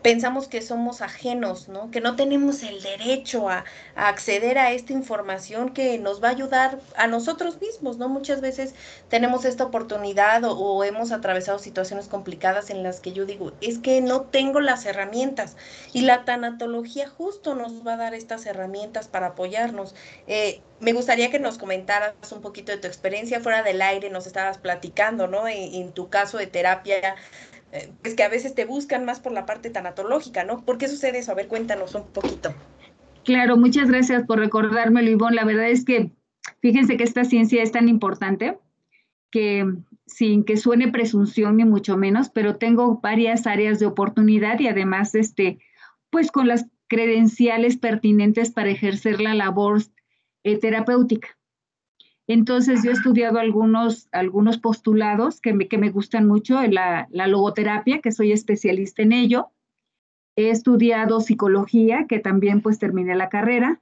pensamos 0.06 0.48
que 0.48 0.62
somos 0.62 1.02
ajenos, 1.02 1.68
¿no? 1.68 1.90
Que 1.90 2.00
no 2.00 2.16
tenemos 2.16 2.62
el 2.62 2.80
derecho 2.84 3.50
a, 3.50 3.66
acceder 3.96 4.60
a 4.60 4.72
esta 4.72 4.94
información 4.94 5.74
que 5.74 5.98
nos 5.98 6.24
va 6.24 6.28
a 6.28 6.32
ayudar 6.32 6.80
a 6.96 7.08
nosotros 7.08 7.60
mismos, 7.60 7.98
¿no? 7.98 8.08
Muchas 8.08 8.40
veces 8.40 8.76
tenemos 9.10 9.46
esta 9.46 9.64
oportunidad 9.64 10.44
o, 10.44 10.84
hemos 10.84 11.12
atravesado 11.12 11.58
situaciones 11.58 12.08
complicadas 12.08 12.70
en 12.70 12.84
las 12.84 13.00
que 13.00 13.14
yo 13.14 13.26
digo, 13.26 13.54
es 13.62 13.80
que 13.80 14.00
no 14.02 14.22
tengo 14.22 14.60
las 14.60 14.86
herramientas 14.86 15.58
y 15.92 16.02
la 16.02 16.24
tanatología 16.24 17.10
justo 17.10 17.56
nos 17.56 17.84
va 17.84 17.96
a 17.96 17.98
dar 17.98 18.14
estas 18.14 18.46
herramientas 18.46 19.08
para 19.08 19.30
apoyarnos. 19.30 19.96
Eh, 20.28 20.62
me 20.82 20.94
gustaría 20.94 21.32
que 21.32 21.40
nos 21.40 21.58
comentaras 21.58 22.14
un 22.32 22.42
poquito 22.42 22.72
de 22.72 22.78
tu 22.78 22.86
experiencia 22.86 23.40
fuera 23.40 23.64
del 23.64 23.82
aire, 23.82 24.12
nos 24.12 24.28
estabas 24.28 24.60
platicando, 24.60 25.26
¿no? 25.26 25.48
en 25.48 25.94
tu 25.94 26.10
caso 26.10 26.38
de 26.38 26.46
terapia 26.46 27.16
eh, 27.76 27.92
pues 28.02 28.16
que 28.16 28.24
a 28.24 28.30
veces 28.30 28.56
te 28.56 28.66
buscan 28.66 29.04
más 29.06 29.20
por 29.20 29.34
la 29.34 29.46
parte 29.46 29.70
tanatológica, 29.70 30.44
¿no? 30.44 30.62
¿Por 30.62 30.78
qué 30.78 30.88
sucede 30.88 31.20
eso? 31.20 31.32
A 31.32 31.36
ver, 31.36 31.48
cuéntanos 31.48 31.94
un 31.94 32.08
poquito. 32.08 32.54
Claro, 33.24 33.58
muchas 33.58 33.90
gracias 33.90 34.24
por 34.26 34.40
recordármelo, 34.40 35.10
Ivonne. 35.10 35.36
La 35.36 35.46
verdad 35.46 35.70
es 35.70 35.84
que 35.84 36.12
fíjense 36.62 36.96
que 36.96 37.04
esta 37.04 37.26
ciencia 37.26 37.62
es 37.62 37.72
tan 37.72 37.90
importante 37.90 38.58
que 39.32 39.66
sin 40.06 40.46
que 40.46 40.56
suene 40.56 40.88
presunción 40.88 41.58
ni 41.58 41.66
mucho 41.66 41.98
menos, 41.98 42.30
pero 42.30 42.56
tengo 42.56 43.00
varias 43.02 43.48
áreas 43.48 43.80
de 43.80 43.88
oportunidad 43.88 44.60
y 44.60 44.68
además, 44.68 45.16
este, 45.16 45.60
pues 46.10 46.32
con 46.32 46.48
las 46.48 46.68
credenciales 46.88 47.78
pertinentes 47.78 48.52
para 48.52 48.70
ejercer 48.70 49.20
la 49.20 49.34
labor 49.34 49.82
eh, 50.44 50.58
terapéutica. 50.58 51.35
Entonces, 52.28 52.84
yo 52.84 52.90
he 52.90 52.94
estudiado 52.94 53.40
algunos, 53.40 54.08
algunos 54.12 54.58
postulados 54.58 55.42
que 55.42 55.54
me, 55.54 55.68
que 55.68 55.78
me 55.78 55.92
gustan 55.92 56.28
mucho, 56.28 56.62
la, 56.64 57.08
la 57.12 57.28
logoterapia, 57.28 58.02
que 58.02 58.12
soy 58.12 58.32
especialista 58.32 59.04
en 59.04 59.12
ello. 59.12 59.50
He 60.36 60.50
estudiado 60.50 61.22
psicología, 61.22 62.08
que 62.08 62.20
también 62.20 62.62
pues 62.62 62.80
terminé 62.80 63.16
la 63.16 63.30
carrera. 63.30 63.80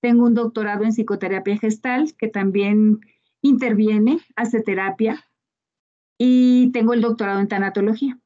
Tengo 0.00 0.24
un 0.24 0.34
doctorado 0.34 0.84
en 0.84 0.92
psicoterapia 0.92 1.58
gestal, 1.58 2.14
que 2.16 2.28
también 2.28 3.00
interviene, 3.42 4.20
hace 4.36 4.60
terapia. 4.60 5.24
Y 6.16 6.70
tengo 6.72 6.94
el 6.94 7.00
doctorado 7.00 7.40
en 7.40 7.48
tanatología. 7.48 8.18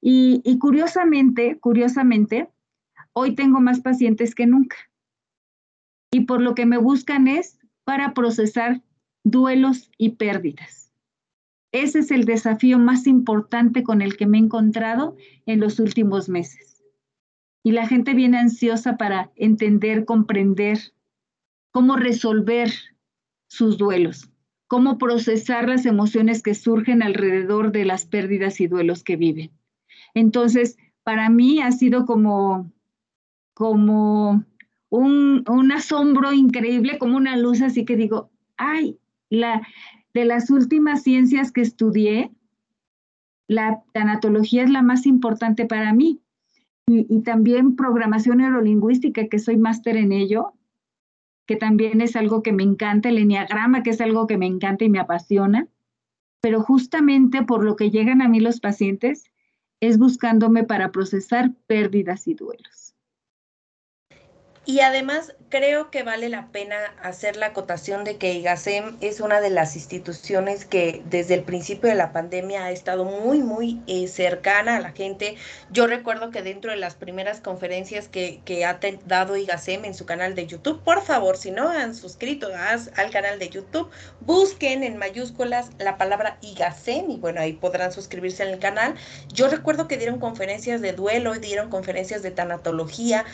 Y, 0.00 0.42
y 0.44 0.58
curiosamente, 0.58 1.58
curiosamente, 1.58 2.50
hoy 3.14 3.34
tengo 3.34 3.60
más 3.60 3.80
pacientes 3.80 4.34
que 4.34 4.46
nunca. 4.46 4.76
Y 6.10 6.20
por 6.20 6.42
lo 6.42 6.54
que 6.54 6.66
me 6.66 6.78
buscan 6.78 7.28
es 7.28 7.57
para 7.88 8.12
procesar 8.12 8.82
duelos 9.24 9.90
y 9.96 10.10
pérdidas. 10.10 10.92
Ese 11.72 12.00
es 12.00 12.10
el 12.10 12.26
desafío 12.26 12.78
más 12.78 13.06
importante 13.06 13.82
con 13.82 14.02
el 14.02 14.18
que 14.18 14.26
me 14.26 14.36
he 14.36 14.42
encontrado 14.42 15.16
en 15.46 15.58
los 15.58 15.80
últimos 15.80 16.28
meses. 16.28 16.84
Y 17.62 17.72
la 17.72 17.86
gente 17.86 18.12
viene 18.12 18.36
ansiosa 18.36 18.98
para 18.98 19.32
entender, 19.36 20.04
comprender 20.04 20.92
cómo 21.70 21.96
resolver 21.96 22.70
sus 23.46 23.78
duelos, 23.78 24.30
cómo 24.66 24.98
procesar 24.98 25.66
las 25.66 25.86
emociones 25.86 26.42
que 26.42 26.54
surgen 26.54 27.02
alrededor 27.02 27.72
de 27.72 27.86
las 27.86 28.04
pérdidas 28.04 28.60
y 28.60 28.66
duelos 28.66 29.02
que 29.02 29.16
viven. 29.16 29.50
Entonces, 30.12 30.76
para 31.04 31.30
mí 31.30 31.62
ha 31.62 31.72
sido 31.72 32.04
como, 32.04 32.70
como 33.54 34.44
un, 34.90 35.72
asombro 35.72 36.32
increíble, 36.32 36.98
como 36.98 37.16
una 37.16 37.36
luz, 37.36 37.60
así 37.62 37.84
que 37.84 37.96
digo, 37.96 38.30
ay, 38.56 38.98
la, 39.30 39.62
de 40.14 40.24
las 40.24 40.50
últimas 40.50 41.02
ciencias 41.02 41.52
que 41.52 41.60
estudié, 41.60 42.30
la 43.46 43.82
tanatología 43.92 44.64
es 44.64 44.70
la 44.70 44.82
más 44.82 45.06
importante 45.06 45.66
para 45.66 45.92
mí. 45.92 46.20
Y, 46.86 47.06
y, 47.14 47.20
también 47.20 47.76
programación 47.76 48.38
neurolingüística, 48.38 49.28
que 49.28 49.38
soy 49.38 49.58
máster 49.58 49.98
en 49.98 50.10
ello, 50.10 50.54
que 51.46 51.56
también 51.56 52.00
es 52.00 52.16
algo 52.16 52.42
que 52.42 52.52
me 52.52 52.62
encanta, 52.62 53.10
el 53.10 53.18
enneagrama, 53.18 53.82
que 53.82 53.90
es 53.90 54.00
algo 54.00 54.26
que 54.26 54.38
me 54.38 54.46
encanta 54.46 54.84
y 54.84 54.90
me 54.90 54.98
apasiona. 54.98 55.68
Pero 56.40 56.62
justamente 56.62 57.42
por 57.42 57.64
lo 57.64 57.76
que 57.76 57.90
llegan 57.90 58.22
a 58.22 58.28
mí 58.28 58.40
los 58.40 58.60
pacientes 58.60 59.24
es 59.80 59.98
buscándome 59.98 60.64
para 60.64 60.92
procesar 60.92 61.52
pérdidas 61.66 62.26
y 62.26 62.34
duelos. 62.34 62.87
Y 64.68 64.80
además 64.80 65.34
creo 65.48 65.90
que 65.90 66.02
vale 66.02 66.28
la 66.28 66.48
pena 66.48 66.76
hacer 67.02 67.36
la 67.36 67.46
acotación 67.46 68.04
de 68.04 68.18
que 68.18 68.34
IGASEM 68.34 68.98
es 69.00 69.20
una 69.20 69.40
de 69.40 69.48
las 69.48 69.76
instituciones 69.76 70.66
que 70.66 71.00
desde 71.06 71.32
el 71.32 71.42
principio 71.42 71.88
de 71.88 71.94
la 71.94 72.12
pandemia 72.12 72.66
ha 72.66 72.70
estado 72.70 73.06
muy, 73.06 73.38
muy 73.38 73.80
eh, 73.86 74.08
cercana 74.08 74.76
a 74.76 74.80
la 74.80 74.92
gente. 74.92 75.36
Yo 75.70 75.86
recuerdo 75.86 76.30
que 76.30 76.42
dentro 76.42 76.70
de 76.70 76.76
las 76.76 76.96
primeras 76.96 77.40
conferencias 77.40 78.08
que, 78.08 78.42
que 78.44 78.66
ha 78.66 78.78
dado 79.06 79.38
IGASEM 79.38 79.86
en 79.86 79.94
su 79.94 80.04
canal 80.04 80.34
de 80.34 80.46
YouTube, 80.46 80.84
por 80.84 81.00
favor, 81.00 81.38
si 81.38 81.50
no 81.50 81.70
han 81.70 81.94
suscrito 81.94 82.48
al 82.94 83.10
canal 83.10 83.38
de 83.38 83.48
YouTube, 83.48 83.88
busquen 84.20 84.84
en 84.84 84.98
mayúsculas 84.98 85.70
la 85.78 85.96
palabra 85.96 86.36
IGASEM 86.42 87.10
y 87.10 87.16
bueno, 87.16 87.40
ahí 87.40 87.54
podrán 87.54 87.90
suscribirse 87.90 88.42
al 88.42 88.58
canal. 88.58 88.96
Yo 89.32 89.48
recuerdo 89.48 89.88
que 89.88 89.96
dieron 89.96 90.20
conferencias 90.20 90.82
de 90.82 90.92
duelo, 90.92 91.32
dieron 91.36 91.70
conferencias 91.70 92.22
de 92.22 92.32
tanatología, 92.32 93.24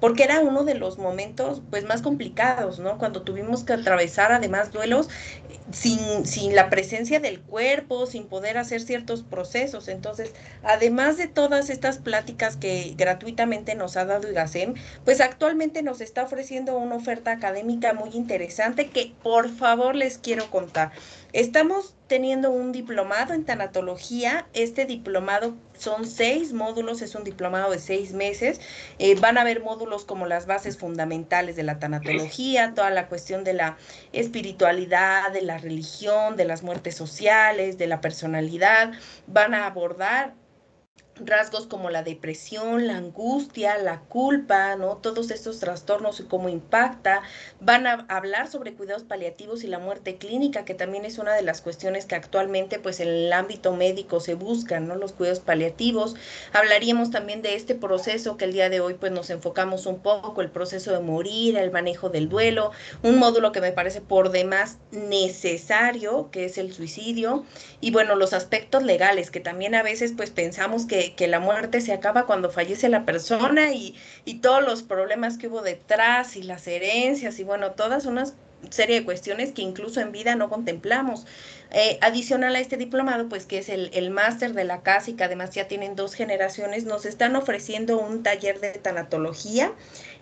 porque 0.00 0.24
era 0.24 0.40
uno 0.40 0.64
de 0.64 0.74
los 0.74 0.98
momentos 0.98 1.62
pues 1.70 1.84
más 1.84 2.02
complicados, 2.02 2.78
¿no? 2.78 2.98
Cuando 2.98 3.22
tuvimos 3.22 3.64
que 3.64 3.72
atravesar 3.72 4.32
además 4.32 4.72
duelos 4.72 5.08
eh, 5.50 5.58
sin, 5.72 6.26
sin 6.26 6.54
la 6.54 6.70
presencia 6.70 7.20
del 7.20 7.40
cuerpo, 7.40 8.06
sin 8.06 8.26
poder 8.26 8.58
hacer 8.58 8.80
ciertos 8.82 9.22
procesos. 9.22 9.88
Entonces, 9.88 10.34
además 10.62 11.16
de 11.16 11.28
todas 11.28 11.70
estas 11.70 11.98
pláticas 11.98 12.56
que 12.56 12.94
gratuitamente 12.96 13.74
nos 13.74 13.96
ha 13.96 14.04
dado 14.04 14.30
IGASEM, 14.30 14.74
pues 15.04 15.20
actualmente 15.20 15.82
nos 15.82 16.00
está 16.00 16.24
ofreciendo 16.24 16.76
una 16.78 16.96
oferta 16.96 17.32
académica 17.32 17.94
muy 17.94 18.10
interesante 18.12 18.90
que 18.90 19.14
por 19.22 19.48
favor 19.48 19.94
les 19.96 20.18
quiero 20.18 20.50
contar. 20.50 20.92
Estamos 21.34 21.96
teniendo 22.06 22.52
un 22.52 22.70
diplomado 22.70 23.34
en 23.34 23.44
tanatología. 23.44 24.46
Este 24.52 24.84
diplomado 24.84 25.56
son 25.76 26.06
seis 26.06 26.52
módulos, 26.52 27.02
es 27.02 27.16
un 27.16 27.24
diplomado 27.24 27.72
de 27.72 27.80
seis 27.80 28.12
meses. 28.12 28.60
Eh, 29.00 29.16
van 29.18 29.36
a 29.36 29.40
haber 29.40 29.60
módulos 29.60 30.04
como 30.04 30.26
las 30.26 30.46
bases 30.46 30.78
fundamentales 30.78 31.56
de 31.56 31.64
la 31.64 31.80
tanatología, 31.80 32.72
toda 32.74 32.90
la 32.90 33.08
cuestión 33.08 33.42
de 33.42 33.54
la 33.54 33.76
espiritualidad, 34.12 35.32
de 35.32 35.42
la 35.42 35.58
religión, 35.58 36.36
de 36.36 36.44
las 36.44 36.62
muertes 36.62 36.94
sociales, 36.94 37.78
de 37.78 37.88
la 37.88 38.00
personalidad. 38.00 38.92
Van 39.26 39.54
a 39.54 39.66
abordar 39.66 40.34
rasgos 41.16 41.66
como 41.66 41.90
la 41.90 42.02
depresión, 42.02 42.86
la 42.86 42.96
angustia, 42.96 43.78
la 43.78 44.00
culpa, 44.00 44.76
¿no? 44.76 44.96
Todos 44.96 45.30
estos 45.30 45.60
trastornos 45.60 46.20
y 46.20 46.24
cómo 46.24 46.48
impacta. 46.48 47.22
Van 47.60 47.86
a 47.86 48.04
hablar 48.08 48.48
sobre 48.48 48.74
cuidados 48.74 49.04
paliativos 49.04 49.64
y 49.64 49.68
la 49.68 49.78
muerte 49.78 50.16
clínica, 50.16 50.64
que 50.64 50.74
también 50.74 51.04
es 51.04 51.18
una 51.18 51.34
de 51.34 51.42
las 51.42 51.60
cuestiones 51.60 52.06
que 52.06 52.14
actualmente 52.14 52.78
pues 52.78 53.00
en 53.00 53.08
el 53.08 53.32
ámbito 53.32 53.74
médico 53.74 54.20
se 54.20 54.34
buscan, 54.34 54.88
¿no? 54.88 54.96
Los 54.96 55.12
cuidados 55.12 55.40
paliativos. 55.40 56.16
Hablaríamos 56.52 57.10
también 57.10 57.42
de 57.42 57.54
este 57.54 57.74
proceso 57.74 58.36
que 58.36 58.46
el 58.46 58.52
día 58.52 58.68
de 58.68 58.80
hoy 58.80 58.94
pues 58.94 59.12
nos 59.12 59.30
enfocamos 59.30 59.86
un 59.86 60.00
poco, 60.00 60.40
el 60.40 60.50
proceso 60.50 60.92
de 60.92 61.00
morir, 61.00 61.56
el 61.56 61.70
manejo 61.70 62.08
del 62.08 62.28
duelo, 62.28 62.72
un 63.02 63.18
módulo 63.18 63.52
que 63.52 63.60
me 63.60 63.72
parece 63.72 64.00
por 64.00 64.30
demás 64.30 64.78
necesario, 64.90 66.30
que 66.30 66.46
es 66.46 66.58
el 66.58 66.72
suicidio, 66.72 67.44
y 67.80 67.90
bueno, 67.90 68.16
los 68.16 68.32
aspectos 68.32 68.82
legales, 68.82 69.30
que 69.30 69.40
también 69.40 69.74
a 69.74 69.82
veces 69.82 70.12
pues 70.16 70.30
pensamos 70.30 70.86
que 70.86 71.03
que, 71.12 71.26
la 71.28 71.40
muerte 71.40 71.80
se 71.80 71.92
acaba 71.92 72.26
cuando 72.26 72.50
fallece 72.50 72.88
la 72.88 73.04
persona 73.04 73.72
y, 73.72 73.96
y 74.24 74.40
todos 74.40 74.62
los 74.62 74.82
problemas 74.82 75.38
que 75.38 75.48
hubo 75.48 75.62
detrás 75.62 76.36
y 76.36 76.42
las 76.42 76.66
herencias 76.66 77.38
y 77.38 77.44
bueno, 77.44 77.72
todas 77.72 78.06
unas 78.06 78.34
serie 78.70 79.00
de 79.00 79.04
cuestiones 79.04 79.52
que 79.52 79.62
incluso 79.62 80.00
en 80.00 80.12
vida 80.12 80.36
no 80.36 80.48
contemplamos. 80.48 81.26
Eh, 81.76 81.98
adicional 82.02 82.54
a 82.54 82.60
este 82.60 82.76
diplomado, 82.76 83.28
pues 83.28 83.46
que 83.46 83.58
es 83.58 83.68
el, 83.68 83.90
el 83.94 84.10
máster 84.10 84.54
de 84.54 84.62
la 84.62 84.82
casa 84.82 85.10
y 85.10 85.14
que 85.14 85.24
además 85.24 85.50
ya 85.50 85.66
tienen 85.66 85.96
dos 85.96 86.14
generaciones, 86.14 86.84
nos 86.84 87.04
están 87.04 87.34
ofreciendo 87.34 87.98
un 87.98 88.22
taller 88.22 88.60
de 88.60 88.70
tanatología. 88.74 89.72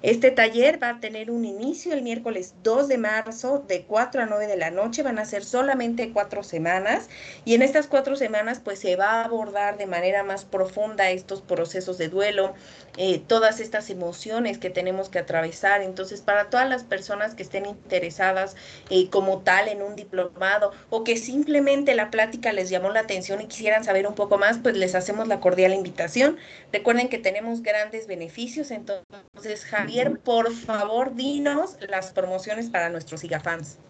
Este 0.03 0.32
taller 0.32 0.82
va 0.82 0.88
a 0.88 1.00
tener 1.00 1.30
un 1.30 1.44
inicio 1.44 1.92
el 1.92 2.03
miércoles 2.03 2.55
2 2.64 2.88
de 2.88 2.98
marzo 2.98 3.64
de 3.68 3.84
4 3.84 4.22
a 4.22 4.26
9 4.26 4.48
de 4.48 4.57
la 4.57 4.70
noche. 4.70 5.05
Van 5.05 5.20
a 5.20 5.24
ser 5.24 5.44
solamente 5.44 6.11
cuatro 6.12 6.42
semanas 6.42 7.09
y 7.44 7.55
en 7.55 7.62
estas 7.62 7.86
cuatro 7.86 8.16
semanas 8.16 8.59
pues 8.59 8.80
se 8.80 8.96
va 8.96 9.20
a 9.20 9.24
abordar 9.24 9.76
de 9.76 9.86
manera 9.86 10.24
más 10.24 10.44
profunda 10.44 11.11
estos 11.11 11.40
procesos 11.40 11.98
de 11.98 12.09
duelo, 12.09 12.55
eh, 12.96 13.20
todas 13.20 13.61
estas 13.61 13.90
emociones 13.90 14.59
que 14.59 14.70
tenemos 14.70 15.09
que 15.09 15.20
atravesar. 15.20 15.82
Entonces, 15.82 16.20
para 16.20 16.50
todas 16.50 16.68
las 16.68 16.82
personas 16.82 17.36
que 17.36 17.44
estén 17.44 17.66
interesadas 17.66 18.57
eh, 18.90 19.09
como 19.09 19.42
tal 19.42 19.68
en 19.68 19.82
un 19.82 19.94
diplomado 19.94 20.72
o 20.90 21.05
que 21.05 21.16
simplemente 21.43 21.97
la 21.97 22.12
plática 22.12 22.53
les 22.53 22.70
llamó 22.70 22.90
la 22.90 23.01
atención 23.01 23.40
y 23.40 23.49
quisieran 23.49 23.82
saber 23.82 24.07
un 24.07 24.14
poco 24.14 24.38
más, 24.38 24.59
pues 24.59 24.76
les 24.76 24.95
hacemos 24.95 25.26
la 25.26 25.40
cordial 25.40 25.74
invitación. 25.74 26.36
Recuerden 26.72 27.09
que 27.09 27.18
tenemos 27.18 27.62
grandes 27.62 28.07
beneficios. 28.07 28.70
Entonces, 28.70 29.64
Javier, 29.64 30.20
por 30.20 30.53
favor, 30.53 31.16
dinos 31.16 31.78
las 31.88 32.12
promociones 32.12 32.70
para 32.70 32.90
nuestros 32.90 33.24
IGAFans. 33.24 33.80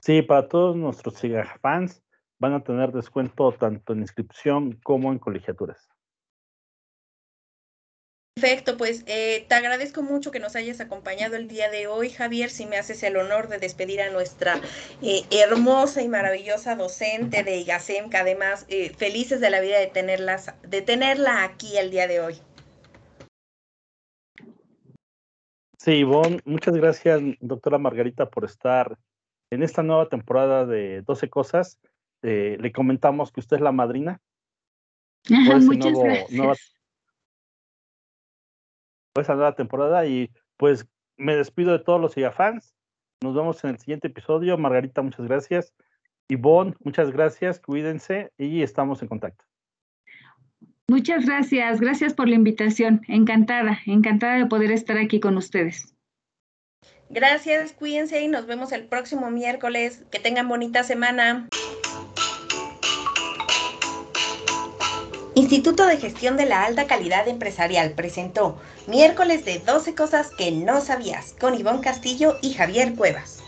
Sí, 0.00 0.20
para 0.20 0.46
todos 0.46 0.76
nuestros 0.76 1.24
IGAFans 1.24 2.02
van 2.38 2.52
a 2.52 2.62
tener 2.62 2.92
descuento 2.92 3.52
tanto 3.52 3.94
en 3.94 4.00
inscripción 4.00 4.78
como 4.82 5.10
en 5.10 5.18
colegiaturas. 5.18 5.89
Perfecto, 8.34 8.76
pues 8.76 9.04
eh, 9.06 9.44
te 9.48 9.54
agradezco 9.54 10.02
mucho 10.02 10.30
que 10.30 10.40
nos 10.40 10.56
hayas 10.56 10.80
acompañado 10.80 11.36
el 11.36 11.48
día 11.48 11.68
de 11.68 11.88
hoy, 11.88 12.10
Javier. 12.10 12.48
Si 12.48 12.64
me 12.64 12.78
haces 12.78 13.02
el 13.02 13.16
honor 13.16 13.48
de 13.48 13.58
despedir 13.58 14.00
a 14.00 14.10
nuestra 14.10 14.60
eh, 15.02 15.24
hermosa 15.30 16.00
y 16.02 16.08
maravillosa 16.08 16.76
docente 16.76 17.42
de 17.42 17.58
IGASEM, 17.58 18.08
que 18.08 18.16
además 18.16 18.64
eh, 18.68 18.94
felices 18.96 19.40
de 19.40 19.50
la 19.50 19.60
vida 19.60 19.78
de, 19.78 19.88
tenerlas, 19.88 20.54
de 20.62 20.80
tenerla 20.80 21.44
aquí 21.44 21.76
el 21.76 21.90
día 21.90 22.06
de 22.06 22.20
hoy. 22.20 22.34
Sí, 25.78 25.92
Ivonne, 25.92 26.40
muchas 26.44 26.74
gracias, 26.74 27.20
doctora 27.40 27.78
Margarita, 27.78 28.30
por 28.30 28.44
estar 28.44 28.96
en 29.50 29.62
esta 29.62 29.82
nueva 29.82 30.08
temporada 30.08 30.64
de 30.64 31.02
12 31.02 31.28
Cosas. 31.28 31.78
le 32.22 32.72
comentamos 32.72 33.32
que 33.32 33.40
usted 33.40 33.56
es 33.56 33.62
la 33.62 33.72
madrina. 33.72 34.20
muchas 35.28 35.92
gracias 35.92 36.79
esa 39.18 39.34
nueva 39.34 39.54
temporada 39.54 40.06
y 40.06 40.30
pues 40.56 40.86
me 41.16 41.36
despido 41.36 41.72
de 41.72 41.80
todos 41.80 42.00
los 42.00 42.14
fans. 42.34 42.74
Nos 43.22 43.34
vemos 43.34 43.62
en 43.64 43.70
el 43.70 43.78
siguiente 43.78 44.08
episodio. 44.08 44.56
Margarita, 44.56 45.02
muchas 45.02 45.26
gracias. 45.26 45.74
Ivonne, 46.28 46.74
muchas 46.84 47.10
gracias. 47.10 47.60
Cuídense 47.60 48.32
y 48.38 48.62
estamos 48.62 49.02
en 49.02 49.08
contacto. 49.08 49.44
Muchas 50.88 51.26
gracias. 51.26 51.80
Gracias 51.80 52.14
por 52.14 52.28
la 52.28 52.36
invitación. 52.36 53.02
Encantada, 53.08 53.78
encantada 53.86 54.38
de 54.38 54.46
poder 54.46 54.72
estar 54.72 54.96
aquí 54.96 55.20
con 55.20 55.36
ustedes. 55.36 55.94
Gracias, 57.10 57.72
cuídense 57.72 58.22
y 58.22 58.28
nos 58.28 58.46
vemos 58.46 58.70
el 58.72 58.86
próximo 58.86 59.30
miércoles. 59.30 60.04
Que 60.10 60.20
tengan 60.20 60.48
bonita 60.48 60.84
semana. 60.84 61.48
Instituto 65.40 65.86
de 65.86 65.96
Gestión 65.96 66.36
de 66.36 66.44
la 66.44 66.64
Alta 66.64 66.86
Calidad 66.86 67.26
Empresarial 67.26 67.92
presentó 67.92 68.58
miércoles 68.86 69.46
de 69.46 69.58
12 69.58 69.94
cosas 69.94 70.32
que 70.36 70.50
no 70.52 70.82
sabías 70.82 71.34
con 71.40 71.58
Ivonne 71.58 71.80
Castillo 71.80 72.36
y 72.42 72.52
Javier 72.52 72.94
Cuevas. 72.94 73.39